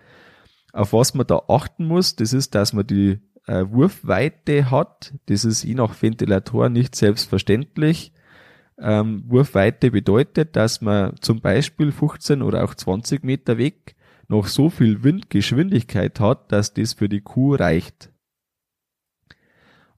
Auf 0.72 0.94
was 0.94 1.16
man 1.16 1.26
da 1.26 1.42
achten 1.48 1.86
muss, 1.86 2.16
das 2.16 2.32
ist, 2.32 2.54
dass 2.54 2.74
man 2.74 2.86
die 2.86 3.20
äh, 3.48 3.66
Wurfweite 3.68 4.70
hat. 4.70 5.14
Das 5.26 5.44
ist 5.44 5.64
je 5.64 5.74
nach 5.74 6.00
Ventilator 6.00 6.70
nicht 6.70 6.96
selbstverständlich. 6.96 8.14
Ähm, 8.78 9.24
Wurfweite 9.28 9.90
bedeutet, 9.90 10.56
dass 10.56 10.80
man 10.82 11.16
zum 11.22 11.42
Beispiel 11.42 11.92
15 11.92 12.44
oder 12.44 12.64
auch 12.64 12.76
20 12.76 13.24
Meter 13.24 13.58
weg 13.58 13.96
noch 14.30 14.48
so 14.48 14.70
viel 14.70 15.04
Windgeschwindigkeit 15.04 16.20
hat, 16.20 16.52
dass 16.52 16.74
das 16.74 16.94
für 16.94 17.10
die 17.10 17.22
Kuh 17.22 17.56
reicht. 17.56 18.12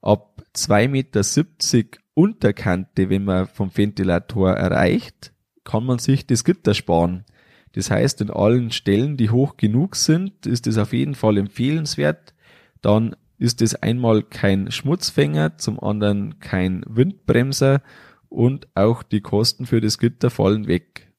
Ab 0.00 0.42
2,70 0.54 0.88
Meter 0.88 1.98
Unterkante, 2.14 3.08
wenn 3.08 3.24
man 3.24 3.46
vom 3.46 3.74
Ventilator 3.74 4.52
erreicht, 4.52 5.32
kann 5.64 5.84
man 5.84 5.98
sich 5.98 6.26
das 6.26 6.44
Gitter 6.44 6.74
sparen. 6.74 7.24
Das 7.72 7.90
heißt, 7.90 8.20
in 8.20 8.30
allen 8.30 8.70
Stellen, 8.70 9.16
die 9.16 9.30
hoch 9.30 9.56
genug 9.56 9.96
sind, 9.96 10.46
ist 10.46 10.66
es 10.66 10.76
auf 10.76 10.92
jeden 10.92 11.14
Fall 11.14 11.38
empfehlenswert. 11.38 12.34
Dann 12.82 13.16
ist 13.38 13.62
es 13.62 13.74
einmal 13.74 14.22
kein 14.22 14.70
Schmutzfänger, 14.70 15.56
zum 15.56 15.80
anderen 15.80 16.38
kein 16.38 16.84
Windbremser 16.86 17.82
und 18.28 18.68
auch 18.74 19.02
die 19.02 19.20
Kosten 19.20 19.66
für 19.66 19.80
das 19.80 19.98
Gitter 19.98 20.30
fallen 20.30 20.66
weg. 20.66 21.11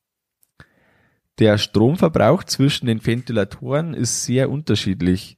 Der 1.39 1.57
Stromverbrauch 1.57 2.43
zwischen 2.43 2.85
den 2.85 3.05
Ventilatoren 3.05 3.93
ist 3.93 4.25
sehr 4.25 4.49
unterschiedlich. 4.49 5.37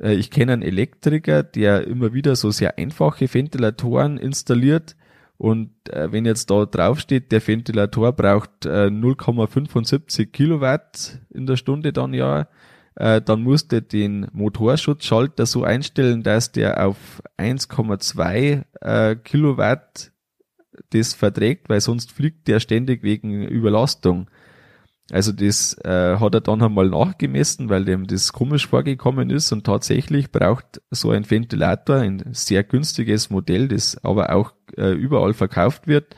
Äh, 0.00 0.14
ich 0.14 0.30
kenne 0.30 0.52
einen 0.52 0.62
Elektriker, 0.62 1.42
der 1.42 1.86
immer 1.86 2.12
wieder 2.12 2.36
so 2.36 2.50
sehr 2.50 2.78
einfache 2.78 3.32
Ventilatoren 3.32 4.18
installiert. 4.18 4.96
Und 5.36 5.72
äh, 5.90 6.12
wenn 6.12 6.24
jetzt 6.24 6.50
da 6.50 6.64
drauf 6.64 7.00
steht, 7.00 7.32
der 7.32 7.46
Ventilator 7.46 8.12
braucht 8.12 8.66
äh, 8.66 8.86
0,75 8.86 10.26
Kilowatt 10.26 11.20
in 11.30 11.46
der 11.46 11.56
Stunde 11.56 11.92
dann 11.92 12.14
ja, 12.14 12.48
äh, 12.94 13.20
dann 13.20 13.42
musst 13.42 13.72
du 13.72 13.82
den 13.82 14.28
Motorschutzschalter 14.32 15.46
so 15.46 15.64
einstellen, 15.64 16.22
dass 16.22 16.52
der 16.52 16.86
auf 16.86 17.22
1,2 17.38 18.62
äh, 18.80 19.16
Kilowatt 19.16 20.12
das 20.90 21.14
verträgt, 21.14 21.68
weil 21.68 21.80
sonst 21.80 22.12
fliegt 22.12 22.46
der 22.46 22.60
ständig 22.60 23.02
wegen 23.02 23.42
Überlastung. 23.42 24.28
Also 25.10 25.32
das 25.32 25.76
äh, 25.84 26.16
hat 26.18 26.34
er 26.34 26.40
dann 26.40 26.62
einmal 26.62 26.88
nachgemessen, 26.88 27.68
weil 27.68 27.84
dem 27.84 28.06
das 28.06 28.32
komisch 28.32 28.66
vorgekommen 28.66 29.28
ist 29.28 29.52
und 29.52 29.64
tatsächlich 29.64 30.32
braucht 30.32 30.80
so 30.90 31.10
ein 31.10 31.30
Ventilator, 31.30 31.96
ein 31.96 32.22
sehr 32.32 32.64
günstiges 32.64 33.28
Modell, 33.28 33.68
das 33.68 34.02
aber 34.02 34.34
auch 34.34 34.54
äh, 34.76 34.92
überall 34.92 35.34
verkauft 35.34 35.86
wird, 35.86 36.16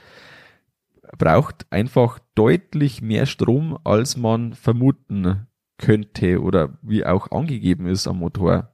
braucht 1.19 1.67
einfach 1.71 2.21
deutlich 2.37 3.03
mehr 3.03 3.27
Strom, 3.27 3.77
als 3.83 4.17
man 4.17 4.55
vermuten 4.55 5.49
könnte 5.79 6.41
oder 6.41 6.79
wie 6.83 7.05
auch 7.05 7.31
angegeben 7.33 7.87
ist 7.87 8.07
am 8.07 8.19
Motor. 8.19 8.73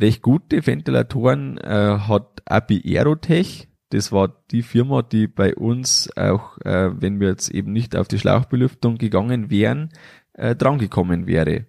Recht 0.00 0.22
gute 0.22 0.66
Ventilatoren 0.66 1.58
äh, 1.58 1.98
hat 1.98 2.42
Abi 2.44 2.82
Aerotech, 2.84 3.67
das 3.90 4.12
war 4.12 4.42
die 4.50 4.62
Firma, 4.62 5.02
die 5.02 5.26
bei 5.26 5.54
uns 5.54 6.10
auch, 6.16 6.58
äh, 6.58 6.90
wenn 7.00 7.20
wir 7.20 7.28
jetzt 7.28 7.50
eben 7.50 7.72
nicht 7.72 7.96
auf 7.96 8.08
die 8.08 8.18
Schlauchbelüftung 8.18 8.98
gegangen 8.98 9.50
wären, 9.50 9.90
äh, 10.34 10.54
drangekommen 10.54 11.26
wäre. 11.26 11.66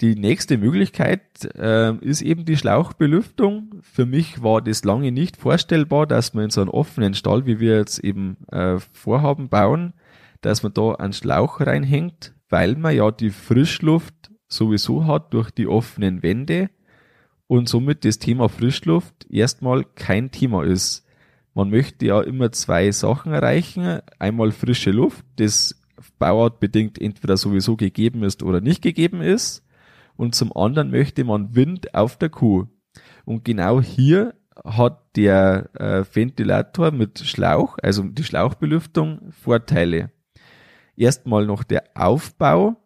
Die 0.00 0.14
nächste 0.14 0.56
Möglichkeit 0.56 1.44
äh, 1.56 1.94
ist 1.96 2.22
eben 2.22 2.46
die 2.46 2.56
Schlauchbelüftung. 2.56 3.80
Für 3.82 4.06
mich 4.06 4.42
war 4.42 4.62
das 4.62 4.84
lange 4.84 5.12
nicht 5.12 5.36
vorstellbar, 5.36 6.06
dass 6.06 6.32
man 6.32 6.44
in 6.44 6.50
so 6.50 6.62
einen 6.62 6.70
offenen 6.70 7.12
Stall, 7.12 7.44
wie 7.44 7.60
wir 7.60 7.76
jetzt 7.76 7.98
eben 7.98 8.38
äh, 8.50 8.78
vorhaben, 8.92 9.50
bauen, 9.50 9.92
dass 10.40 10.62
man 10.62 10.72
da 10.72 10.94
einen 10.94 11.12
Schlauch 11.12 11.60
reinhängt, 11.60 12.34
weil 12.48 12.76
man 12.76 12.96
ja 12.96 13.10
die 13.10 13.28
Frischluft 13.28 14.30
sowieso 14.48 15.06
hat 15.06 15.34
durch 15.34 15.50
die 15.50 15.66
offenen 15.66 16.22
Wände 16.22 16.70
und 17.50 17.68
somit 17.68 18.04
das 18.04 18.20
Thema 18.20 18.48
Frischluft 18.48 19.26
erstmal 19.28 19.82
kein 19.82 20.30
Thema 20.30 20.62
ist. 20.62 21.04
Man 21.52 21.68
möchte 21.68 22.06
ja 22.06 22.20
immer 22.20 22.52
zwei 22.52 22.92
Sachen 22.92 23.32
erreichen. 23.32 23.98
Einmal 24.20 24.52
frische 24.52 24.92
Luft, 24.92 25.24
das 25.34 25.82
bauartbedingt 26.20 27.00
entweder 27.00 27.36
sowieso 27.36 27.76
gegeben 27.76 28.22
ist 28.22 28.44
oder 28.44 28.60
nicht 28.60 28.82
gegeben 28.82 29.20
ist. 29.20 29.66
Und 30.14 30.36
zum 30.36 30.56
anderen 30.56 30.92
möchte 30.92 31.24
man 31.24 31.56
Wind 31.56 31.92
auf 31.92 32.16
der 32.18 32.28
Kuh. 32.28 32.68
Und 33.24 33.44
genau 33.44 33.82
hier 33.82 34.36
hat 34.64 35.16
der 35.16 35.70
äh, 35.74 36.04
Ventilator 36.04 36.92
mit 36.92 37.18
Schlauch, 37.18 37.78
also 37.82 38.04
die 38.04 38.22
Schlauchbelüftung, 38.22 39.32
Vorteile. 39.32 40.12
Erstmal 40.96 41.46
noch 41.46 41.64
der 41.64 41.82
Aufbau. 41.96 42.76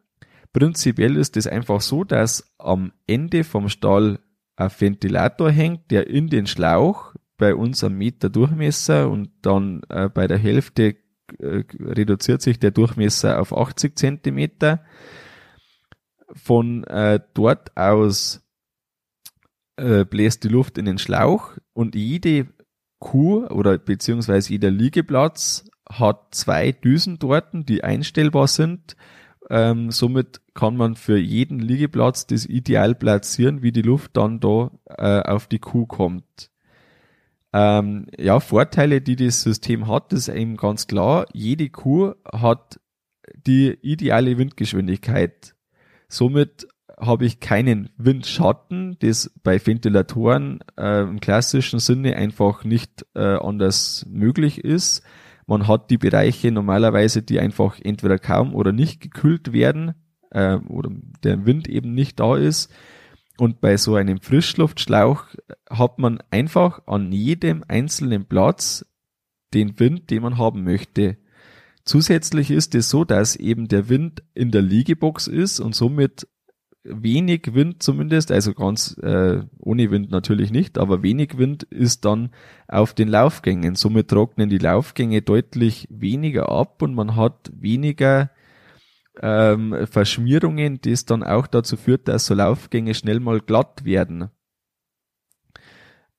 Prinzipiell 0.54 1.16
ist 1.18 1.36
es 1.36 1.46
einfach 1.46 1.82
so, 1.82 2.02
dass 2.02 2.54
am 2.56 2.92
Ende 3.06 3.44
vom 3.44 3.68
Stall 3.68 4.20
ein 4.56 4.70
Ventilator 4.76 5.50
hängt, 5.50 5.90
der 5.90 6.06
in 6.06 6.28
den 6.28 6.46
Schlauch 6.46 7.14
bei 7.36 7.54
uns 7.54 7.82
am 7.82 7.94
Meter 7.94 8.30
Durchmesser 8.30 9.10
und 9.10 9.30
dann 9.42 9.82
äh, 9.88 10.08
bei 10.08 10.26
der 10.26 10.38
Hälfte 10.38 10.96
äh, 11.38 11.64
reduziert 11.80 12.42
sich 12.42 12.58
der 12.58 12.70
Durchmesser 12.70 13.40
auf 13.40 13.56
80 13.56 13.96
Zentimeter. 13.98 14.84
Von 16.32 16.84
äh, 16.84 17.20
dort 17.34 17.76
aus 17.76 18.42
äh, 19.76 20.04
bläst 20.04 20.44
die 20.44 20.48
Luft 20.48 20.78
in 20.78 20.84
den 20.84 20.98
Schlauch 20.98 21.52
und 21.72 21.94
jede 21.94 22.48
Kuh 22.98 23.46
oder 23.46 23.76
beziehungsweise 23.78 24.50
jeder 24.50 24.70
Liegeplatz 24.70 25.68
hat 25.88 26.34
zwei 26.34 26.72
Düsen 26.72 27.18
dort, 27.18 27.48
die 27.52 27.84
einstellbar 27.84 28.48
sind. 28.48 28.96
Ähm, 29.50 29.90
somit 29.90 30.40
kann 30.54 30.76
man 30.76 30.94
für 30.94 31.18
jeden 31.18 31.58
Liegeplatz 31.58 32.26
das 32.26 32.46
ideal 32.46 32.94
platzieren, 32.94 33.62
wie 33.62 33.72
die 33.72 33.82
Luft 33.82 34.16
dann 34.16 34.40
da 34.40 34.70
äh, 34.88 35.20
auf 35.20 35.46
die 35.46 35.58
Kuh 35.58 35.86
kommt. 35.86 36.50
Ähm, 37.52 38.06
ja, 38.18 38.40
Vorteile, 38.40 39.00
die 39.00 39.16
das 39.16 39.42
System 39.42 39.86
hat, 39.86 40.12
ist 40.12 40.28
eben 40.28 40.56
ganz 40.56 40.86
klar. 40.86 41.26
Jede 41.32 41.68
Kuh 41.70 42.14
hat 42.32 42.80
die 43.46 43.78
ideale 43.82 44.38
Windgeschwindigkeit. 44.38 45.54
Somit 46.08 46.66
habe 46.98 47.26
ich 47.26 47.40
keinen 47.40 47.90
Windschatten, 47.96 48.96
das 49.00 49.32
bei 49.42 49.64
Ventilatoren 49.64 50.60
äh, 50.76 51.02
im 51.02 51.20
klassischen 51.20 51.80
Sinne 51.80 52.16
einfach 52.16 52.64
nicht 52.64 53.06
äh, 53.14 53.36
anders 53.36 54.06
möglich 54.08 54.64
ist. 54.64 55.02
Man 55.46 55.68
hat 55.68 55.90
die 55.90 55.98
Bereiche 55.98 56.50
normalerweise, 56.50 57.22
die 57.22 57.40
einfach 57.40 57.78
entweder 57.82 58.18
kaum 58.18 58.54
oder 58.54 58.72
nicht 58.72 59.00
gekühlt 59.00 59.52
werden, 59.52 59.94
äh, 60.34 60.56
oder 60.68 60.90
der 61.22 61.46
Wind 61.46 61.68
eben 61.68 61.94
nicht 61.94 62.20
da 62.20 62.36
ist. 62.36 62.70
Und 63.38 63.60
bei 63.60 63.76
so 63.76 63.94
einem 63.96 64.20
Frischluftschlauch 64.20 65.26
hat 65.68 65.98
man 65.98 66.22
einfach 66.30 66.86
an 66.86 67.10
jedem 67.10 67.64
einzelnen 67.66 68.26
Platz 68.26 68.86
den 69.54 69.78
Wind, 69.80 70.10
den 70.10 70.22
man 70.22 70.38
haben 70.38 70.64
möchte. 70.64 71.16
Zusätzlich 71.84 72.50
ist 72.50 72.74
es 72.74 72.90
so, 72.90 73.04
dass 73.04 73.36
eben 73.36 73.68
der 73.68 73.88
Wind 73.88 74.22
in 74.34 74.50
der 74.50 74.62
Liegebox 74.62 75.26
ist 75.26 75.60
und 75.60 75.74
somit 75.74 76.28
wenig 76.84 77.54
Wind 77.54 77.82
zumindest, 77.82 78.30
also 78.30 78.52
ganz 78.52 78.96
äh, 78.98 79.42
ohne 79.58 79.90
Wind 79.90 80.10
natürlich 80.10 80.50
nicht, 80.50 80.78
aber 80.78 81.02
wenig 81.02 81.38
Wind 81.38 81.64
ist 81.64 82.04
dann 82.04 82.30
auf 82.68 82.94
den 82.94 83.08
Laufgängen. 83.08 83.74
Somit 83.74 84.08
trocknen 84.08 84.50
die 84.50 84.58
Laufgänge 84.58 85.22
deutlich 85.22 85.88
weniger 85.90 86.50
ab 86.50 86.82
und 86.82 86.94
man 86.94 87.16
hat 87.16 87.50
weniger 87.54 88.30
ähm, 89.20 89.86
Verschmierungen, 89.86 90.80
das 90.82 91.04
dann 91.06 91.22
auch 91.22 91.46
dazu 91.46 91.76
führt, 91.76 92.08
dass 92.08 92.26
so 92.26 92.34
Laufgänge 92.34 92.94
schnell 92.94 93.20
mal 93.20 93.40
glatt 93.40 93.84
werden. 93.84 94.30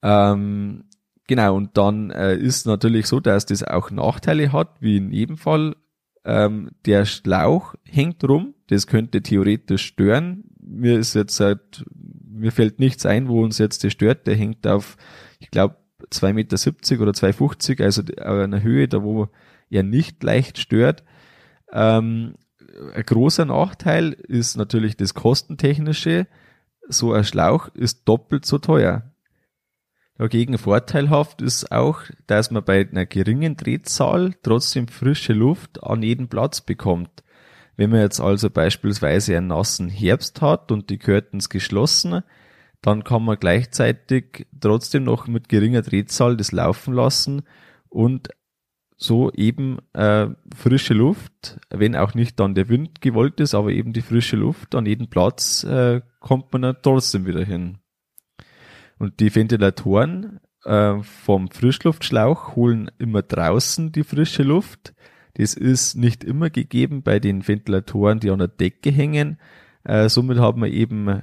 Ähm, 0.01 0.85
genau, 1.27 1.55
und 1.55 1.77
dann 1.77 2.09
äh, 2.11 2.35
ist 2.35 2.65
natürlich 2.65 3.07
so, 3.07 3.19
dass 3.19 3.45
das 3.45 3.63
auch 3.63 3.91
Nachteile 3.91 4.51
hat, 4.51 4.81
wie 4.81 4.97
in 4.97 5.11
jedem 5.11 5.37
Fall. 5.37 5.75
Ähm, 6.23 6.71
der 6.85 7.05
Schlauch 7.05 7.75
hängt 7.83 8.27
rum, 8.27 8.55
das 8.67 8.87
könnte 8.87 9.21
theoretisch 9.21 9.85
stören. 9.85 10.54
Mir 10.67 10.97
ist 10.99 11.13
jetzt 11.13 11.39
halt, 11.39 11.85
mir 12.27 12.51
fällt 12.51 12.79
nichts 12.79 13.05
ein, 13.05 13.27
wo 13.27 13.43
uns 13.43 13.57
jetzt 13.57 13.83
das 13.83 13.93
stört. 13.93 14.27
Der 14.27 14.35
hängt 14.35 14.65
auf, 14.67 14.97
ich 15.39 15.51
glaube, 15.51 15.77
2,70 16.11 16.33
Meter 16.33 17.01
oder 17.01 17.11
2,50, 17.11 17.83
also 17.83 18.03
einer 18.17 18.61
Höhe, 18.61 18.87
da 18.87 19.03
wo 19.03 19.29
er 19.69 19.83
nicht 19.83 20.23
leicht 20.23 20.57
stört. 20.57 21.03
Ähm, 21.71 22.35
ein 22.93 23.03
großer 23.03 23.45
Nachteil 23.45 24.13
ist 24.13 24.57
natürlich 24.57 24.97
das 24.97 25.13
Kostentechnische. 25.13 26.27
So 26.87 27.13
ein 27.13 27.23
Schlauch 27.23 27.69
ist 27.73 28.07
doppelt 28.07 28.45
so 28.45 28.57
teuer. 28.57 29.11
Dagegen 30.17 30.57
vorteilhaft 30.57 31.41
ist 31.41 31.71
auch, 31.71 32.01
dass 32.27 32.49
man 32.49 32.63
bei 32.63 32.87
einer 32.87 33.05
geringen 33.05 33.57
Drehzahl 33.57 34.33
trotzdem 34.43 34.87
frische 34.87 35.33
Luft 35.33 35.83
an 35.83 36.03
jedem 36.03 36.29
Platz 36.29 36.61
bekommt. 36.61 37.23
Wenn 37.77 37.89
man 37.89 37.99
jetzt 37.99 38.19
also 38.19 38.49
beispielsweise 38.49 39.37
einen 39.37 39.47
nassen 39.47 39.89
Herbst 39.89 40.41
hat 40.41 40.71
und 40.71 40.89
die 40.89 40.97
Curtains 40.97 41.49
geschlossen, 41.49 42.21
dann 42.81 43.03
kann 43.03 43.23
man 43.23 43.37
gleichzeitig 43.39 44.47
trotzdem 44.59 45.03
noch 45.03 45.27
mit 45.27 45.49
geringer 45.49 45.81
Drehzahl 45.81 46.37
das 46.37 46.51
laufen 46.51 46.93
lassen 46.93 47.43
und 47.89 48.29
so 48.97 49.31
eben 49.33 49.79
äh, 49.93 50.27
frische 50.55 50.93
Luft, 50.93 51.59
wenn 51.69 51.95
auch 51.95 52.13
nicht 52.13 52.39
dann 52.39 52.55
der 52.55 52.69
Wind 52.69 53.01
gewollt 53.01 53.39
ist, 53.39 53.53
aber 53.53 53.71
eben 53.71 53.91
die 53.91 54.01
frische 54.01 54.37
Luft 54.37 54.73
an 54.73 54.85
jedem 54.85 55.09
Platz 55.09 55.63
äh, 55.63 56.01
kommt 56.19 56.53
man 56.53 56.61
dann 56.61 56.77
trotzdem 56.81 57.25
wieder 57.25 57.43
hin. 57.43 57.79
Und 58.97 59.19
die 59.19 59.33
Ventilatoren 59.33 60.39
äh, 60.63 61.01
vom 61.03 61.49
Frischluftschlauch 61.49 62.55
holen 62.55 62.89
immer 62.97 63.21
draußen 63.21 63.91
die 63.91 64.03
frische 64.03 64.43
Luft. 64.43 64.93
Das 65.35 65.53
ist 65.53 65.95
nicht 65.95 66.23
immer 66.23 66.49
gegeben 66.49 67.01
bei 67.01 67.19
den 67.19 67.47
Ventilatoren, 67.47 68.19
die 68.19 68.31
an 68.31 68.39
der 68.39 68.47
Decke 68.47 68.91
hängen. 68.91 69.37
Äh, 69.83 70.09
somit 70.09 70.37
haben 70.37 70.61
wir 70.61 70.71
eben 70.71 71.21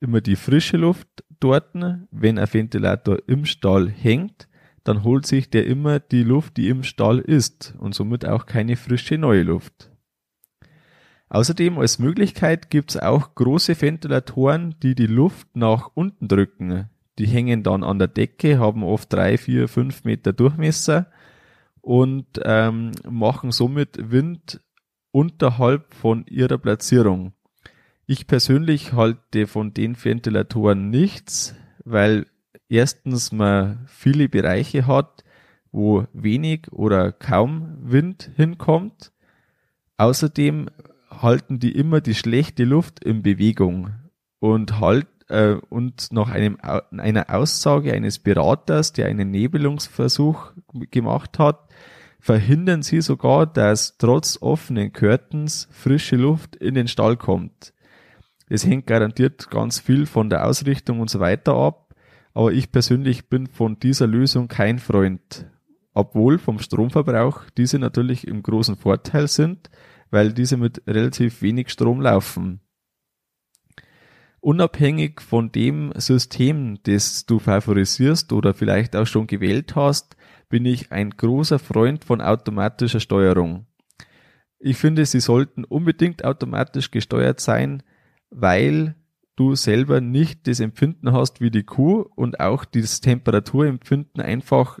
immer 0.00 0.20
die 0.20 0.36
frische 0.36 0.76
Luft 0.76 1.08
dort, 1.40 1.74
wenn 2.10 2.38
ein 2.38 2.52
Ventilator 2.52 3.18
im 3.26 3.44
Stall 3.44 3.88
hängt 3.88 4.48
dann 4.84 5.04
holt 5.04 5.26
sich 5.26 5.50
der 5.50 5.66
immer 5.66 6.00
die 6.00 6.22
Luft, 6.22 6.56
die 6.56 6.68
im 6.68 6.82
Stall 6.82 7.18
ist 7.18 7.74
und 7.78 7.94
somit 7.94 8.26
auch 8.26 8.46
keine 8.46 8.76
frische 8.76 9.18
neue 9.18 9.42
Luft. 9.42 9.90
Außerdem 11.28 11.78
als 11.78 11.98
Möglichkeit 11.98 12.68
gibt's 12.68 12.96
auch 12.96 13.34
große 13.34 13.80
Ventilatoren, 13.80 14.74
die 14.82 14.94
die 14.94 15.06
Luft 15.06 15.56
nach 15.56 15.90
unten 15.94 16.28
drücken. 16.28 16.90
Die 17.18 17.26
hängen 17.26 17.62
dann 17.62 17.84
an 17.84 17.98
der 17.98 18.08
Decke, 18.08 18.58
haben 18.58 18.82
oft 18.82 19.12
drei, 19.12 19.38
vier, 19.38 19.68
fünf 19.68 20.04
Meter 20.04 20.32
Durchmesser 20.32 21.10
und 21.82 22.40
ähm, 22.44 22.92
machen 23.08 23.52
somit 23.52 24.10
Wind 24.10 24.60
unterhalb 25.10 25.92
von 25.92 26.24
ihrer 26.26 26.56
Platzierung. 26.56 27.34
Ich 28.06 28.26
persönlich 28.26 28.94
halte 28.94 29.46
von 29.46 29.74
den 29.74 30.02
Ventilatoren 30.02 30.90
nichts, 30.90 31.54
weil 31.84 32.26
erstens 32.68 33.32
man 33.32 33.84
viele 33.86 34.28
Bereiche 34.28 34.86
hat, 34.86 35.24
wo 35.70 36.06
wenig 36.12 36.72
oder 36.72 37.12
kaum 37.12 37.76
Wind 37.80 38.30
hinkommt. 38.36 39.12
Außerdem 39.96 40.68
halten 41.10 41.58
die 41.58 41.72
immer 41.72 42.00
die 42.00 42.14
schlechte 42.14 42.64
Luft 42.64 43.04
in 43.04 43.22
Bewegung 43.22 43.94
und 44.38 44.80
halt 44.80 45.08
äh, 45.32 45.56
und 45.70 46.12
nach 46.12 46.30
einem 46.30 46.58
einer 46.60 47.30
Aussage 47.30 47.92
eines 47.92 48.18
Beraters, 48.18 48.92
der 48.92 49.06
einen 49.06 49.30
Nebelungsversuch 49.30 50.52
gemacht 50.90 51.38
hat, 51.38 51.68
verhindern 52.20 52.82
sie 52.82 53.00
sogar, 53.00 53.46
dass 53.46 53.96
trotz 53.98 54.38
offenen 54.40 54.92
Curtains 54.92 55.68
frische 55.72 56.16
Luft 56.16 56.54
in 56.56 56.74
den 56.74 56.86
Stall 56.86 57.16
kommt. 57.16 57.72
Es 58.48 58.66
hängt 58.66 58.86
garantiert 58.86 59.50
ganz 59.50 59.78
viel 59.78 60.06
von 60.06 60.28
der 60.28 60.46
Ausrichtung 60.46 61.00
und 61.00 61.10
so 61.10 61.18
weiter 61.18 61.54
ab, 61.54 61.94
aber 62.34 62.52
ich 62.52 62.70
persönlich 62.70 63.28
bin 63.28 63.46
von 63.46 63.78
dieser 63.80 64.06
Lösung 64.06 64.48
kein 64.48 64.78
Freund. 64.78 65.46
Obwohl 65.94 66.38
vom 66.38 66.58
Stromverbrauch 66.58 67.42
diese 67.56 67.78
natürlich 67.78 68.26
im 68.26 68.42
großen 68.42 68.76
Vorteil 68.76 69.28
sind, 69.28 69.70
weil 70.10 70.32
diese 70.32 70.56
mit 70.56 70.82
relativ 70.86 71.42
wenig 71.42 71.70
Strom 71.70 72.00
laufen. 72.00 72.60
Unabhängig 74.44 75.20
von 75.20 75.52
dem 75.52 75.92
System, 75.94 76.80
das 76.82 77.26
du 77.26 77.38
favorisierst 77.38 78.32
oder 78.32 78.54
vielleicht 78.54 78.96
auch 78.96 79.06
schon 79.06 79.28
gewählt 79.28 79.76
hast, 79.76 80.16
bin 80.48 80.66
ich 80.66 80.90
ein 80.90 81.10
großer 81.10 81.60
Freund 81.60 82.04
von 82.04 82.20
automatischer 82.20 82.98
Steuerung. 82.98 83.66
Ich 84.58 84.78
finde, 84.78 85.06
sie 85.06 85.20
sollten 85.20 85.62
unbedingt 85.62 86.24
automatisch 86.24 86.90
gesteuert 86.90 87.38
sein, 87.38 87.84
weil 88.30 88.96
du 89.36 89.54
selber 89.54 90.00
nicht 90.00 90.48
das 90.48 90.58
Empfinden 90.58 91.12
hast 91.12 91.40
wie 91.40 91.52
die 91.52 91.62
Kuh 91.62 92.00
und 92.16 92.40
auch 92.40 92.64
das 92.64 93.00
Temperaturempfinden 93.00 94.20
einfach 94.20 94.80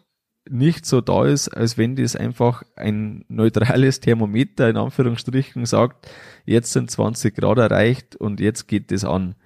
nicht 0.50 0.86
so 0.86 1.00
da 1.00 1.24
ist, 1.24 1.50
als 1.50 1.78
wenn 1.78 1.94
das 1.94 2.16
einfach 2.16 2.64
ein 2.74 3.24
neutrales 3.28 4.00
Thermometer 4.00 4.68
in 4.68 4.76
Anführungsstrichen 4.76 5.66
sagt, 5.66 6.10
jetzt 6.46 6.72
sind 6.72 6.90
20 6.90 7.36
Grad 7.36 7.58
erreicht 7.58 8.16
und 8.16 8.40
jetzt 8.40 8.66
geht 8.66 8.90
es 8.90 9.04
an. 9.04 9.36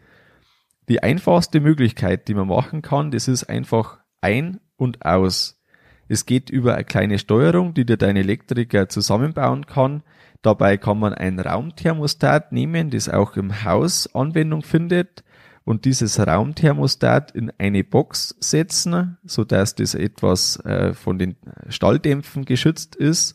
Die 0.88 1.02
einfachste 1.02 1.60
Möglichkeit, 1.60 2.28
die 2.28 2.34
man 2.34 2.48
machen 2.48 2.82
kann, 2.82 3.10
das 3.10 3.28
ist 3.28 3.44
einfach 3.44 3.98
ein 4.20 4.60
und 4.76 5.04
aus. 5.04 5.60
Es 6.08 6.26
geht 6.26 6.50
über 6.50 6.74
eine 6.74 6.84
kleine 6.84 7.18
Steuerung, 7.18 7.74
die 7.74 7.84
dir 7.84 7.96
dein 7.96 8.16
Elektriker 8.16 8.88
zusammenbauen 8.88 9.66
kann. 9.66 10.02
Dabei 10.42 10.76
kann 10.76 11.00
man 11.00 11.12
ein 11.12 11.40
Raumthermostat 11.40 12.52
nehmen, 12.52 12.90
das 12.90 13.08
auch 13.08 13.36
im 13.36 13.64
Haus 13.64 14.14
Anwendung 14.14 14.62
findet 14.62 15.24
und 15.64 15.84
dieses 15.84 16.24
Raumthermostat 16.24 17.32
in 17.32 17.52
eine 17.58 17.82
Box 17.82 18.36
setzen, 18.38 19.18
so 19.24 19.42
dass 19.42 19.74
das 19.74 19.96
etwas 19.96 20.64
äh, 20.64 20.94
von 20.94 21.18
den 21.18 21.34
Stalldämpfen 21.68 22.44
geschützt 22.44 22.94
ist. 22.94 23.34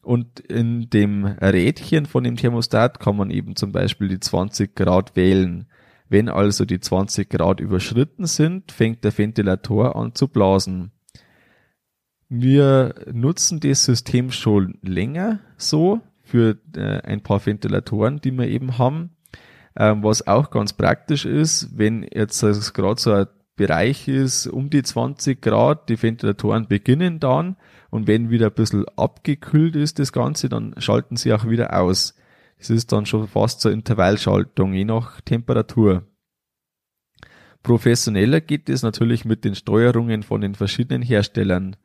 Und 0.00 0.38
in 0.38 0.88
dem 0.88 1.24
Rädchen 1.24 2.06
von 2.06 2.22
dem 2.22 2.36
Thermostat 2.36 3.00
kann 3.00 3.16
man 3.16 3.30
eben 3.30 3.56
zum 3.56 3.72
Beispiel 3.72 4.06
die 4.06 4.20
20 4.20 4.76
Grad 4.76 5.16
wählen. 5.16 5.66
Wenn 6.08 6.28
also 6.28 6.64
die 6.64 6.80
20 6.80 7.28
Grad 7.28 7.60
überschritten 7.60 8.26
sind, 8.26 8.72
fängt 8.72 9.04
der 9.04 9.16
Ventilator 9.16 9.96
an 9.96 10.14
zu 10.14 10.28
blasen. 10.28 10.92
Wir 12.28 12.94
nutzen 13.12 13.60
das 13.60 13.84
System 13.84 14.30
schon 14.30 14.78
länger 14.82 15.40
so 15.56 16.00
für 16.22 16.58
äh, 16.76 17.00
ein 17.02 17.22
paar 17.22 17.44
Ventilatoren, 17.44 18.20
die 18.20 18.32
wir 18.32 18.48
eben 18.48 18.78
haben. 18.78 19.10
Ähm, 19.76 20.02
was 20.02 20.26
auch 20.26 20.50
ganz 20.50 20.72
praktisch 20.72 21.24
ist, 21.24 21.78
wenn 21.78 22.06
jetzt 22.12 22.40
gerade 22.74 23.00
so 23.00 23.12
ein 23.12 23.26
Bereich 23.56 24.06
ist 24.08 24.46
um 24.46 24.70
die 24.70 24.82
20 24.82 25.42
Grad, 25.42 25.88
die 25.88 26.00
Ventilatoren 26.00 26.68
beginnen 26.68 27.18
dann 27.18 27.56
und 27.90 28.06
wenn 28.06 28.30
wieder 28.30 28.46
ein 28.46 28.54
bisschen 28.54 28.86
abgekühlt 28.96 29.74
ist 29.74 29.98
das 29.98 30.12
Ganze, 30.12 30.48
dann 30.48 30.74
schalten 30.78 31.16
sie 31.16 31.32
auch 31.32 31.48
wieder 31.48 31.78
aus. 31.78 32.14
Es 32.58 32.70
ist 32.70 32.92
dann 32.92 33.06
schon 33.06 33.26
fast 33.28 33.60
zur 33.60 33.72
Intervallschaltung, 33.72 34.74
je 34.74 34.84
nach 34.84 35.20
Temperatur. 35.20 36.04
Professioneller 37.68 38.40
geht 38.40 38.70
es 38.70 38.82
natürlich 38.82 39.26
mit 39.26 39.44
den 39.44 39.54
Steuerungen 39.54 40.22
von 40.22 40.40
den 40.40 40.54
verschiedenen 40.54 41.02
Herstellern. 41.02 41.76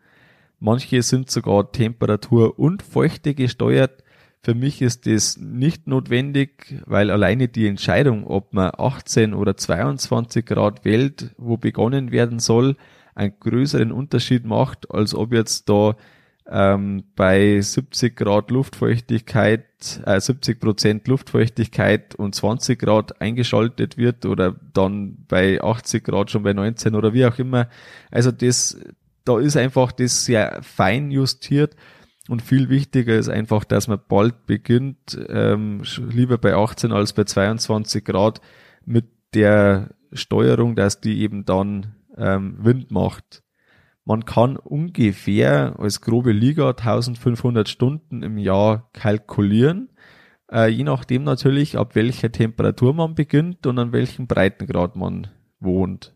Manche 0.61 1.01
sind 1.01 1.29
sogar 1.29 1.73
Temperatur 1.73 2.57
und 2.57 2.81
Feuchte 2.81 3.35
gesteuert, 3.35 4.01
für 4.41 4.55
mich 4.55 4.81
ist 4.81 5.05
das 5.07 5.37
nicht 5.37 5.87
notwendig, 5.87 6.81
weil 6.85 7.11
alleine 7.11 7.49
die 7.49 7.67
Entscheidung, 7.67 8.25
ob 8.25 8.53
man 8.53 8.71
18 8.77 9.33
oder 9.33 9.57
22 9.57 10.45
Grad 10.45 10.85
wählt, 10.85 11.33
wo 11.37 11.57
begonnen 11.57 12.13
werden 12.13 12.39
soll, 12.39 12.77
einen 13.13 13.33
größeren 13.37 13.91
Unterschied 13.91 14.45
macht, 14.45 14.89
als 14.89 15.13
ob 15.13 15.33
jetzt 15.33 15.67
da 15.67 15.97
ähm, 16.49 17.03
bei 17.15 17.61
70 17.61 18.15
Grad 18.15 18.51
Luftfeuchtigkeit, 18.51 19.65
äh, 20.05 20.19
70 20.19 20.59
Prozent 20.59 21.07
Luftfeuchtigkeit 21.07 22.15
und 22.15 22.35
20 22.35 22.79
Grad 22.79 23.21
eingeschaltet 23.21 23.97
wird 23.97 24.25
oder 24.25 24.55
dann 24.73 25.25
bei 25.27 25.61
80 25.61 26.03
Grad 26.03 26.31
schon 26.31 26.43
bei 26.43 26.53
19 26.53 26.95
oder 26.95 27.13
wie 27.13 27.25
auch 27.25 27.37
immer. 27.39 27.69
Also 28.11 28.31
das, 28.31 28.77
da 29.25 29.39
ist 29.39 29.55
einfach 29.55 29.91
das 29.91 30.25
sehr 30.25 30.61
fein 30.63 31.11
justiert 31.11 31.75
und 32.29 32.41
viel 32.41 32.69
wichtiger 32.69 33.15
ist 33.15 33.29
einfach, 33.29 33.63
dass 33.63 33.87
man 33.87 33.99
bald 34.07 34.45
beginnt, 34.45 35.17
ähm, 35.29 35.83
lieber 36.09 36.37
bei 36.37 36.55
18 36.55 36.91
als 36.91 37.13
bei 37.13 37.25
22 37.25 38.03
Grad 38.03 38.41
mit 38.85 39.05
der 39.33 39.89
Steuerung, 40.13 40.75
dass 40.75 41.01
die 41.01 41.21
eben 41.21 41.45
dann 41.45 41.95
ähm, 42.17 42.57
Wind 42.59 42.91
macht. 42.91 43.42
Man 44.05 44.25
kann 44.25 44.57
ungefähr 44.57 45.75
als 45.79 46.01
grobe 46.01 46.33
Liga 46.33 46.69
1500 46.69 47.69
Stunden 47.69 48.21
im 48.21 48.37
Jahr 48.37 48.89
kalkulieren, 48.91 49.89
äh, 50.51 50.67
je 50.67 50.83
nachdem 50.83 51.23
natürlich, 51.23 51.77
ab 51.77 51.95
welcher 51.95 52.31
Temperatur 52.31 52.93
man 52.93 53.15
beginnt 53.15 53.65
und 53.65 53.79
an 53.79 53.93
welchem 53.93 54.27
Breitengrad 54.27 54.95
man 54.95 55.27
wohnt. 55.59 56.15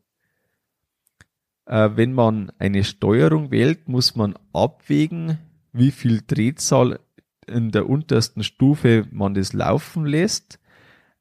Äh, 1.66 1.92
wenn 1.96 2.14
man 2.14 2.52
eine 2.60 2.84
Steuerung 2.84 3.52
wählt, 3.52 3.88
muss 3.88 4.16
man 4.16 4.36
abwägen, 4.54 5.40
wie 5.72 5.92
viel 5.92 6.22
Drehzahl 6.26 7.00
in 7.48 7.72
der 7.72 7.90
untersten 7.90 8.44
Stufe 8.44 9.08
man 9.12 9.34
das 9.34 9.54
laufen 9.54 10.06
lässt. 10.06 10.60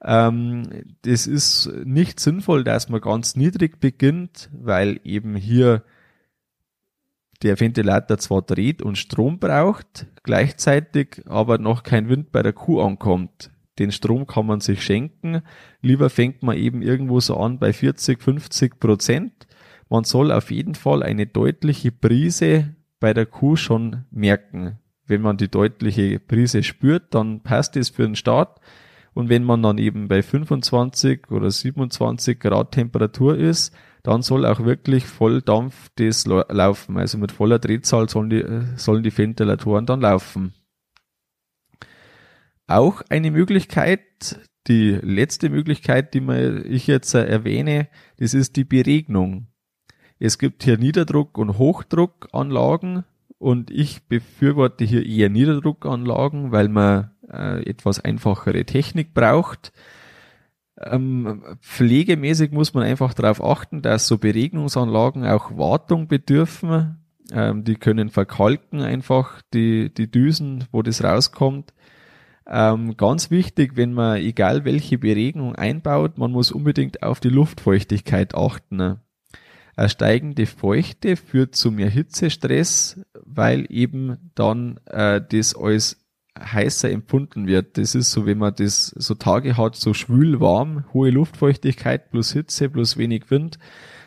Ähm, 0.03 0.97
das 1.03 1.27
ist 1.27 1.71
nicht 1.85 2.21
sinnvoll, 2.21 2.65
dass 2.65 2.89
man 2.89 3.01
ganz 3.01 3.37
niedrig 3.37 3.81
beginnt, 3.81 4.51
weil 4.53 5.01
eben 5.05 5.37
hier 5.37 5.85
der 7.43 7.59
Ventilator 7.61 8.19
zwar 8.19 8.43
dreht 8.43 8.83
und 8.83 8.99
Strom 8.99 9.39
braucht, 9.39 10.07
gleichzeitig 10.23 11.23
aber 11.27 11.59
noch 11.59 11.83
kein 11.83 12.09
Wind 12.09 12.33
bei 12.33 12.43
der 12.43 12.53
Kuh 12.53 12.81
ankommt. 12.81 13.51
Den 13.79 13.93
Strom 13.93 14.27
kann 14.27 14.47
man 14.47 14.61
sich 14.61 14.83
schenken. 14.83 15.43
Lieber 15.83 16.09
fängt 16.09 16.43
man 16.43 16.57
eben 16.57 16.83
irgendwo 16.83 17.21
so 17.21 17.37
an 17.37 17.59
bei 17.59 17.73
40, 17.73 18.23
50 18.23 18.81
Prozent. 18.81 19.47
Man 19.89 20.05
soll 20.05 20.33
auf 20.33 20.51
jeden 20.51 20.75
Fall 20.75 21.03
eine 21.03 21.27
deutliche 21.27 21.93
Prise 21.93 22.75
bei 23.01 23.13
der 23.13 23.27
Kuh 23.27 23.57
schon 23.57 24.05
merken. 24.11 24.79
Wenn 25.07 25.21
man 25.21 25.37
die 25.37 25.49
deutliche 25.49 26.19
Prise 26.19 26.63
spürt, 26.63 27.15
dann 27.15 27.43
passt 27.43 27.77
es 27.77 27.91
für 27.91 28.03
den 28.03 28.17
Start. 28.17 28.61
Und 29.17 29.31
wenn 29.31 29.45
man 29.45 29.63
dann 29.63 29.79
eben 29.79 30.09
bei 30.09 30.23
25 30.23 31.31
oder 31.31 31.51
27 31.51 32.39
Grad 32.39 32.73
Temperatur 32.73 33.35
ist, 33.35 33.75
dann 34.03 34.21
soll 34.21 34.45
auch 34.45 34.61
wirklich 34.61 35.07
Volldampf 35.07 35.89
das 35.95 36.27
laufen. 36.27 36.99
Also 36.99 37.17
mit 37.17 37.33
voller 37.33 37.59
Drehzahl 37.59 38.11
sollen 38.11 38.29
die, 38.29 38.45
sollen 38.77 39.03
die 39.03 39.17
Ventilatoren 39.17 39.87
dann 39.87 40.03
laufen. 40.03 40.53
Auch 42.67 43.01
eine 43.09 43.31
Möglichkeit, 43.31 44.39
die 44.67 44.99
letzte 45.01 45.49
Möglichkeit, 45.49 46.13
die 46.13 46.21
ich 46.69 46.87
jetzt 46.87 47.15
erwähne, 47.15 47.89
das 48.19 48.35
ist 48.35 48.57
die 48.57 48.65
Beregnung. 48.65 49.47
Es 50.19 50.37
gibt 50.37 50.63
hier 50.63 50.77
Niederdruck- 50.77 51.39
und 51.39 51.57
Hochdruckanlagen 51.57 53.05
und 53.39 53.71
ich 53.71 54.09
befürworte 54.09 54.85
hier 54.85 55.07
eher 55.07 55.31
Niederdruckanlagen, 55.31 56.53
weil 56.53 56.69
man 56.69 57.13
äh, 57.31 57.63
etwas 57.69 58.01
einfachere 58.01 58.65
Technik 58.65 59.15
braucht. 59.15 59.73
Ähm, 60.79 61.43
pflegemäßig 61.61 62.53
muss 62.53 62.75
man 62.75 62.85
einfach 62.85 63.15
darauf 63.15 63.43
achten, 63.43 63.81
dass 63.81 64.07
so 64.07 64.19
Beregnungsanlagen 64.19 65.25
auch 65.25 65.57
Wartung 65.57 66.07
bedürfen. 66.07 66.99
Ähm, 67.33 67.65
die 67.65 67.77
können 67.77 68.11
verkalken 68.11 68.83
einfach 68.83 69.41
die, 69.55 69.93
die 69.93 70.11
Düsen, 70.11 70.65
wo 70.73 70.83
das 70.83 71.03
rauskommt. 71.03 71.73
Ähm, 72.49 72.97
ganz 72.97 73.31
wichtig, 73.31 73.73
wenn 73.77 73.93
man 73.93 74.19
egal 74.19 74.65
welche 74.65 74.99
Beregnung 74.99 75.57
einbaut, 75.57 76.19
man 76.19 76.31
muss 76.31 76.53
unbedingt 76.53 77.03
auf 77.03 77.19
die 77.19 77.31
Luftfeuchtigkeit 77.31 78.35
achten. 78.35 79.01
Eine 79.77 79.89
steigende 79.89 80.47
Feuchte 80.47 81.17
führt 81.17 81.57
zu 81.57 81.71
mehr 81.73 81.91
Hitzestress, 81.91 83.01
weil 83.25 83.67
eben 83.69 84.31
dann 84.35 84.79
äh, 84.87 85.21
das 85.21 85.57
als 85.57 86.06
heißer 86.41 86.91
empfunden 86.91 87.47
wird. 87.47 87.79
Das 87.79 87.95
ist 87.95 88.11
so, 88.11 88.27
wenn 88.27 88.39
man 88.39 88.55
das 88.55 88.87
so 88.89 89.15
Tage 89.15 89.57
hat, 89.57 89.77
so 89.77 89.95
schwül 89.95 90.41
warm, 90.41 90.85
hohe 90.93 91.11
Luftfeuchtigkeit 91.11 92.11
plus 92.11 92.33
Hitze 92.33 92.69
plus 92.69 92.97
wenig 92.97 93.31
Wind. 93.31 93.59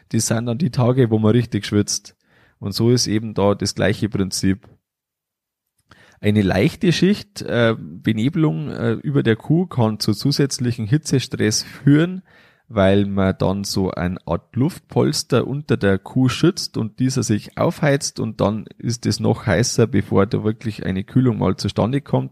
Das 0.10 0.28
sind 0.28 0.46
dann 0.46 0.58
die 0.58 0.72
Tage, 0.72 1.10
wo 1.12 1.20
man 1.20 1.32
richtig 1.32 1.66
schwitzt. 1.66 2.16
Und 2.60 2.74
so 2.74 2.92
ist 2.92 3.08
eben 3.08 3.34
da 3.34 3.56
das 3.56 3.76
gleiche 3.76 4.10
Prinzip. 4.10 4.68
Eine 6.22 6.42
leichte 6.42 6.92
Schicht 6.92 7.42
äh, 7.42 7.76
Benebelung 7.80 8.70
äh, 8.70 8.92
über 8.94 9.24
der 9.24 9.38
Kuh 9.38 9.68
kann 9.68 10.00
zu 10.00 10.14
zusätzlichen 10.14 10.86
Hitzestress 10.86 11.64
führen, 11.64 12.24
weil 12.70 13.08
man 13.08 13.36
dann 13.38 13.64
so 13.64 13.90
eine 13.92 14.20
Art 14.28 14.56
Luftpolster 14.56 15.48
unter 15.48 15.76
der 15.76 15.98
Kuh 15.98 16.30
schützt 16.30 16.78
und 16.78 17.00
dieser 17.00 17.24
sich 17.24 17.58
aufheizt 17.58 18.20
und 18.20 18.40
dann 18.42 18.66
ist 18.78 19.08
es 19.08 19.20
noch 19.20 19.48
heißer, 19.48 19.88
bevor 19.88 20.28
da 20.28 20.44
wirklich 20.44 20.86
eine 20.86 21.04
Kühlung 21.04 21.40
mal 21.40 21.58
zustande 21.58 22.00
kommt. 22.00 22.32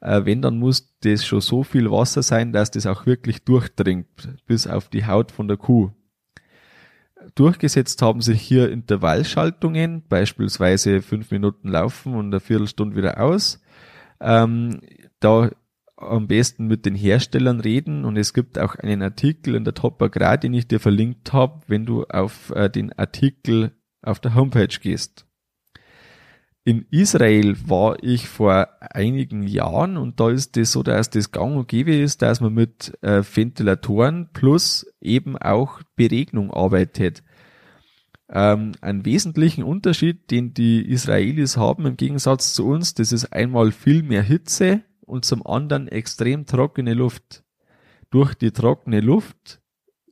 Äh, 0.00 0.24
wenn, 0.24 0.40
dann 0.40 0.58
muss 0.58 0.96
das 1.00 1.26
schon 1.26 1.42
so 1.42 1.62
viel 1.62 1.90
Wasser 1.90 2.22
sein, 2.22 2.52
dass 2.52 2.70
das 2.70 2.86
auch 2.86 3.04
wirklich 3.04 3.44
durchdringt 3.44 4.06
bis 4.46 4.66
auf 4.66 4.88
die 4.88 5.06
Haut 5.06 5.30
von 5.30 5.46
der 5.46 5.58
Kuh. 5.58 5.90
Durchgesetzt 7.34 8.00
haben 8.00 8.22
sich 8.22 8.40
hier 8.40 8.70
Intervallschaltungen, 8.70 10.04
beispielsweise 10.08 11.02
fünf 11.02 11.30
Minuten 11.30 11.68
laufen 11.68 12.14
und 12.14 12.26
eine 12.26 12.40
Viertelstunde 12.40 12.96
wieder 12.96 13.20
aus. 13.20 13.60
Ähm, 14.20 14.80
da 15.20 15.50
am 15.96 16.26
besten 16.26 16.66
mit 16.66 16.84
den 16.84 16.94
Herstellern 16.94 17.60
reden 17.60 18.04
und 18.04 18.16
es 18.16 18.34
gibt 18.34 18.58
auch 18.58 18.74
einen 18.74 19.02
Artikel 19.02 19.54
in 19.54 19.64
der 19.64 19.74
Top 19.74 20.00
Agrar, 20.02 20.36
den 20.36 20.52
ich 20.52 20.68
dir 20.68 20.80
verlinkt 20.80 21.32
habe, 21.32 21.62
wenn 21.66 21.86
du 21.86 22.04
auf 22.04 22.50
äh, 22.50 22.68
den 22.68 22.92
Artikel 22.98 23.72
auf 24.02 24.20
der 24.20 24.34
Homepage 24.34 24.68
gehst. 24.80 25.26
In 26.64 26.84
Israel 26.90 27.56
war 27.68 28.02
ich 28.02 28.28
vor 28.28 28.68
einigen 28.80 29.46
Jahren 29.46 29.96
und 29.96 30.18
da 30.18 30.30
ist 30.30 30.56
es 30.56 30.72
so, 30.72 30.82
dass 30.82 31.10
das 31.10 31.30
gang 31.30 31.56
und 31.56 31.68
gäbe 31.68 31.94
ist, 31.94 32.22
dass 32.22 32.40
man 32.40 32.54
mit 32.54 32.92
äh, 33.02 33.22
Ventilatoren 33.22 34.30
plus 34.32 34.84
eben 35.00 35.38
auch 35.38 35.80
Beregnung 35.94 36.50
arbeitet. 36.50 37.22
Ähm, 38.28 38.72
einen 38.80 39.04
wesentlichen 39.04 39.62
Unterschied, 39.62 40.32
den 40.32 40.54
die 40.54 40.84
Israelis 40.90 41.56
haben 41.56 41.86
im 41.86 41.96
Gegensatz 41.96 42.52
zu 42.52 42.66
uns, 42.66 42.94
das 42.94 43.12
ist 43.12 43.32
einmal 43.32 43.70
viel 43.70 44.02
mehr 44.02 44.24
Hitze, 44.24 44.82
und 45.06 45.24
zum 45.24 45.46
anderen 45.46 45.88
extrem 45.88 46.46
trockene 46.46 46.94
Luft. 46.94 47.44
Durch 48.10 48.34
die 48.34 48.50
trockene 48.50 49.00
Luft 49.00 49.60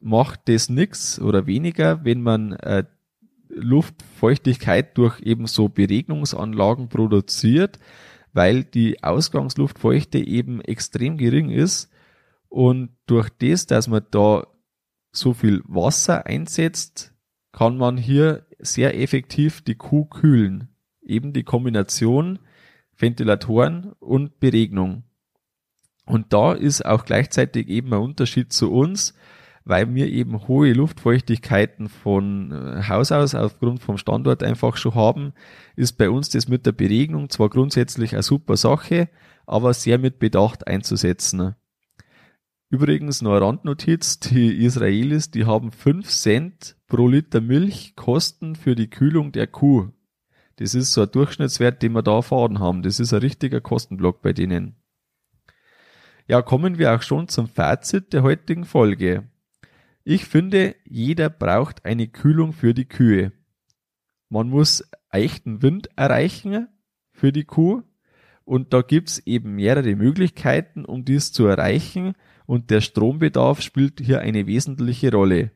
macht 0.00 0.48
das 0.48 0.68
nix 0.68 1.20
oder 1.20 1.46
weniger, 1.46 2.04
wenn 2.04 2.22
man 2.22 2.52
äh, 2.52 2.84
Luftfeuchtigkeit 3.48 4.96
durch 4.96 5.20
eben 5.20 5.46
so 5.46 5.68
Beregnungsanlagen 5.68 6.88
produziert, 6.88 7.78
weil 8.32 8.64
die 8.64 9.02
Ausgangsluftfeuchte 9.02 10.18
eben 10.18 10.60
extrem 10.60 11.16
gering 11.16 11.50
ist 11.50 11.90
und 12.48 12.90
durch 13.06 13.30
das, 13.30 13.66
dass 13.66 13.88
man 13.88 14.04
da 14.10 14.46
so 15.12 15.32
viel 15.32 15.62
Wasser 15.66 16.26
einsetzt, 16.26 17.14
kann 17.52 17.76
man 17.76 17.96
hier 17.96 18.46
sehr 18.58 19.00
effektiv 19.00 19.62
die 19.62 19.76
Kuh 19.76 20.06
kühlen. 20.06 20.68
Eben 21.00 21.32
die 21.32 21.44
Kombination 21.44 22.40
Ventilatoren 22.96 23.92
und 24.00 24.40
Beregnung. 24.40 25.04
Und 26.06 26.32
da 26.32 26.52
ist 26.52 26.84
auch 26.84 27.04
gleichzeitig 27.04 27.68
eben 27.68 27.92
ein 27.92 28.00
Unterschied 28.00 28.52
zu 28.52 28.72
uns, 28.72 29.14
weil 29.64 29.94
wir 29.94 30.08
eben 30.08 30.46
hohe 30.46 30.72
Luftfeuchtigkeiten 30.72 31.88
von 31.88 32.52
äh, 32.52 32.82
Haus 32.88 33.12
aus 33.12 33.34
aufgrund 33.34 33.82
vom 33.82 33.96
Standort 33.96 34.42
einfach 34.42 34.76
schon 34.76 34.94
haben, 34.94 35.32
ist 35.74 35.96
bei 35.96 36.10
uns 36.10 36.28
das 36.28 36.48
mit 36.48 36.66
der 36.66 36.72
Beregnung 36.72 37.30
zwar 37.30 37.48
grundsätzlich 37.48 38.12
eine 38.12 38.22
super 38.22 38.56
Sache, 38.56 39.08
aber 39.46 39.72
sehr 39.72 39.98
mit 39.98 40.18
Bedacht 40.18 40.66
einzusetzen. 40.66 41.54
Übrigens 42.68 43.22
noch 43.22 43.32
eine 43.32 43.40
Randnotiz, 43.40 44.18
die 44.20 44.64
Israelis, 44.64 45.30
die 45.30 45.46
haben 45.46 45.70
5 45.70 46.08
Cent 46.08 46.76
pro 46.86 47.08
Liter 47.08 47.40
Milch 47.40 47.94
Kosten 47.96 48.56
für 48.56 48.74
die 48.74 48.90
Kühlung 48.90 49.32
der 49.32 49.46
Kuh. 49.46 49.90
Das 50.56 50.74
ist 50.74 50.92
so 50.92 51.02
ein 51.02 51.10
Durchschnittswert, 51.10 51.82
den 51.82 51.92
wir 51.92 52.02
da 52.02 52.16
erfahren 52.16 52.58
haben. 52.58 52.82
Das 52.82 53.00
ist 53.00 53.12
ein 53.12 53.20
richtiger 53.20 53.60
Kostenblock 53.60 54.22
bei 54.22 54.32
denen. 54.32 54.76
Ja, 56.26 56.42
kommen 56.42 56.78
wir 56.78 56.94
auch 56.94 57.02
schon 57.02 57.28
zum 57.28 57.48
Fazit 57.48 58.12
der 58.12 58.22
heutigen 58.22 58.64
Folge. 58.64 59.28
Ich 60.04 60.24
finde, 60.24 60.74
jeder 60.84 61.28
braucht 61.28 61.84
eine 61.84 62.08
Kühlung 62.08 62.52
für 62.52 62.74
die 62.74 62.86
Kühe. 62.86 63.32
Man 64.28 64.48
muss 64.48 64.88
echten 65.10 65.62
Wind 65.62 65.88
erreichen 65.96 66.68
für 67.12 67.32
die 67.32 67.44
Kuh 67.44 67.82
und 68.44 68.72
da 68.72 68.82
gibt's 68.82 69.18
eben 69.18 69.54
mehrere 69.54 69.96
Möglichkeiten, 69.96 70.84
um 70.84 71.04
dies 71.04 71.32
zu 71.32 71.46
erreichen 71.46 72.14
und 72.46 72.70
der 72.70 72.80
Strombedarf 72.80 73.60
spielt 73.60 74.00
hier 74.00 74.20
eine 74.20 74.46
wesentliche 74.46 75.10
Rolle. 75.12 75.50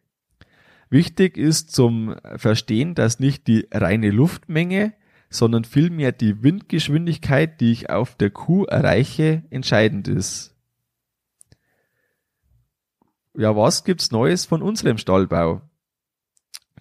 Wichtig 0.90 1.36
ist 1.36 1.74
zum 1.74 2.16
Verstehen, 2.36 2.94
dass 2.94 3.20
nicht 3.20 3.46
die 3.46 3.66
reine 3.70 4.10
Luftmenge, 4.10 4.94
sondern 5.30 5.64
vielmehr 5.64 6.12
die 6.12 6.42
Windgeschwindigkeit, 6.42 7.60
die 7.60 7.72
ich 7.72 7.90
auf 7.90 8.14
der 8.14 8.30
Kuh 8.30 8.64
erreiche, 8.64 9.42
entscheidend 9.50 10.08
ist. 10.08 10.54
Ja, 13.34 13.54
was 13.54 13.84
gibt's 13.84 14.10
Neues 14.10 14.46
von 14.46 14.62
unserem 14.62 14.98
Stallbau? 14.98 15.60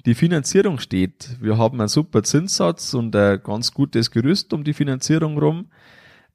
Die 0.06 0.15
Finanzierung 0.15 0.80
steht. 0.80 1.36
Wir 1.41 1.58
haben 1.58 1.80
einen 1.82 1.89
super 1.89 2.24
Zinssatz 2.24 2.93
und 2.93 3.13
ein 3.15 3.43
ganz 3.43 3.74
gutes 3.74 4.10
Gerüst 4.10 4.54
um 4.54 4.63
die 4.63 4.74
Finanzierung 4.74 5.38
rum. 5.38 5.70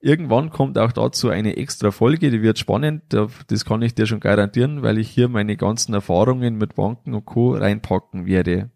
Irgendwann 0.05 0.51
kommt 0.51 0.79
auch 0.79 0.91
dazu 0.91 1.29
eine 1.29 1.57
extra 1.57 1.93
Folge, 1.93 2.33
die 2.33 2.43
wird 2.43 2.59
spannend. 2.59 3.05
Das 3.47 3.65
kann 3.65 3.83
ich 3.83 3.95
dir 3.95 4.07
schon 4.07 4.19
garantieren, 4.19 4.83
weil 4.83 4.99
ich 4.99 5.09
hier 5.09 5.29
meine 5.29 5.57
ganzen 5.57 5.95
Erfahrungen 5.95 6.57
mit 6.57 6.75
Banken 6.75 7.15
und 7.15 7.25
Co. 7.25 7.55
reinpacken 7.55 8.27
werde. 8.27 8.71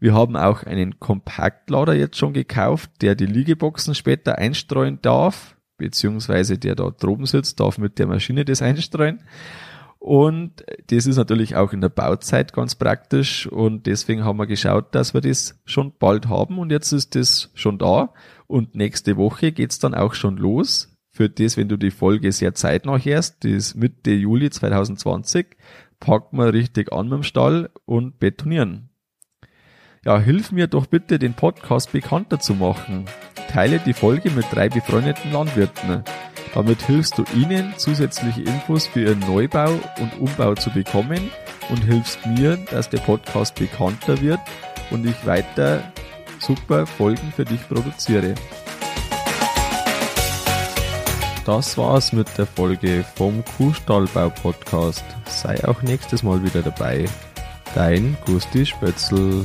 Wir 0.00 0.14
haben 0.14 0.34
auch 0.34 0.64
einen 0.64 0.98
Kompaktlader 0.98 1.94
jetzt 1.94 2.18
schon 2.18 2.32
gekauft, 2.32 2.90
der 3.02 3.14
die 3.14 3.26
Liegeboxen 3.26 3.94
später 3.94 4.36
einstreuen 4.36 4.98
darf, 5.00 5.56
beziehungsweise 5.76 6.58
der 6.58 6.74
da 6.74 6.90
droben 6.90 7.26
sitzt, 7.26 7.60
darf 7.60 7.78
mit 7.78 8.00
der 8.00 8.08
Maschine 8.08 8.44
das 8.44 8.62
einstreuen. 8.62 9.22
Und 10.00 10.64
das 10.88 11.06
ist 11.06 11.16
natürlich 11.16 11.54
auch 11.54 11.72
in 11.72 11.80
der 11.80 11.88
Bauzeit 11.88 12.52
ganz 12.52 12.74
praktisch 12.74 13.46
und 13.46 13.86
deswegen 13.86 14.24
haben 14.24 14.40
wir 14.40 14.48
geschaut, 14.48 14.92
dass 14.96 15.14
wir 15.14 15.20
das 15.20 15.60
schon 15.64 15.92
bald 15.96 16.28
haben 16.28 16.58
und 16.58 16.72
jetzt 16.72 16.90
ist 16.90 17.14
das 17.14 17.52
schon 17.54 17.78
da 17.78 18.12
und 18.52 18.74
nächste 18.74 19.16
Woche 19.16 19.50
geht's 19.50 19.78
dann 19.78 19.94
auch 19.94 20.12
schon 20.12 20.36
los. 20.36 20.94
Für 21.10 21.30
das, 21.30 21.56
wenn 21.56 21.68
du 21.68 21.78
die 21.78 21.90
Folge 21.90 22.30
sehr 22.32 22.54
zeitnah 22.54 22.98
hörst, 22.98 23.44
ist 23.46 23.74
Mitte 23.74 24.12
Juli 24.12 24.50
2020, 24.50 25.46
packen 26.00 26.36
wir 26.36 26.52
richtig 26.52 26.92
an 26.92 27.08
mit 27.08 27.16
dem 27.16 27.22
Stall 27.22 27.70
und 27.86 28.18
betonieren. 28.18 28.90
Ja, 30.04 30.18
hilf 30.18 30.52
mir 30.52 30.66
doch 30.66 30.86
bitte, 30.86 31.18
den 31.18 31.32
Podcast 31.32 31.92
bekannter 31.92 32.40
zu 32.40 32.54
machen. 32.54 33.06
Teile 33.48 33.78
die 33.78 33.92
Folge 33.94 34.30
mit 34.30 34.46
drei 34.52 34.68
befreundeten 34.68 35.32
Landwirten. 35.32 36.04
Damit 36.54 36.82
hilfst 36.82 37.16
du 37.16 37.24
ihnen, 37.34 37.72
zusätzliche 37.78 38.42
Infos 38.42 38.86
für 38.86 39.00
ihren 39.00 39.20
Neubau 39.20 39.70
und 39.98 40.18
Umbau 40.20 40.54
zu 40.54 40.70
bekommen 40.70 41.30
und 41.70 41.84
hilfst 41.84 42.26
mir, 42.26 42.58
dass 42.70 42.90
der 42.90 42.98
Podcast 42.98 43.54
bekannter 43.54 44.20
wird 44.20 44.40
und 44.90 45.06
ich 45.06 45.24
weiter 45.24 45.82
super 46.42 46.86
Folgen 46.86 47.32
für 47.34 47.44
dich 47.44 47.66
produziere. 47.68 48.34
Das 51.44 51.76
war's 51.76 52.12
mit 52.12 52.28
der 52.38 52.46
Folge 52.46 53.04
vom 53.16 53.44
Kuhstallbau 53.56 54.30
Podcast. 54.30 55.04
Sei 55.26 55.62
auch 55.66 55.82
nächstes 55.82 56.22
Mal 56.22 56.42
wieder 56.44 56.62
dabei. 56.62 57.06
Dein 57.74 58.16
Gusti 58.26 58.64
Spötzl. 58.64 59.44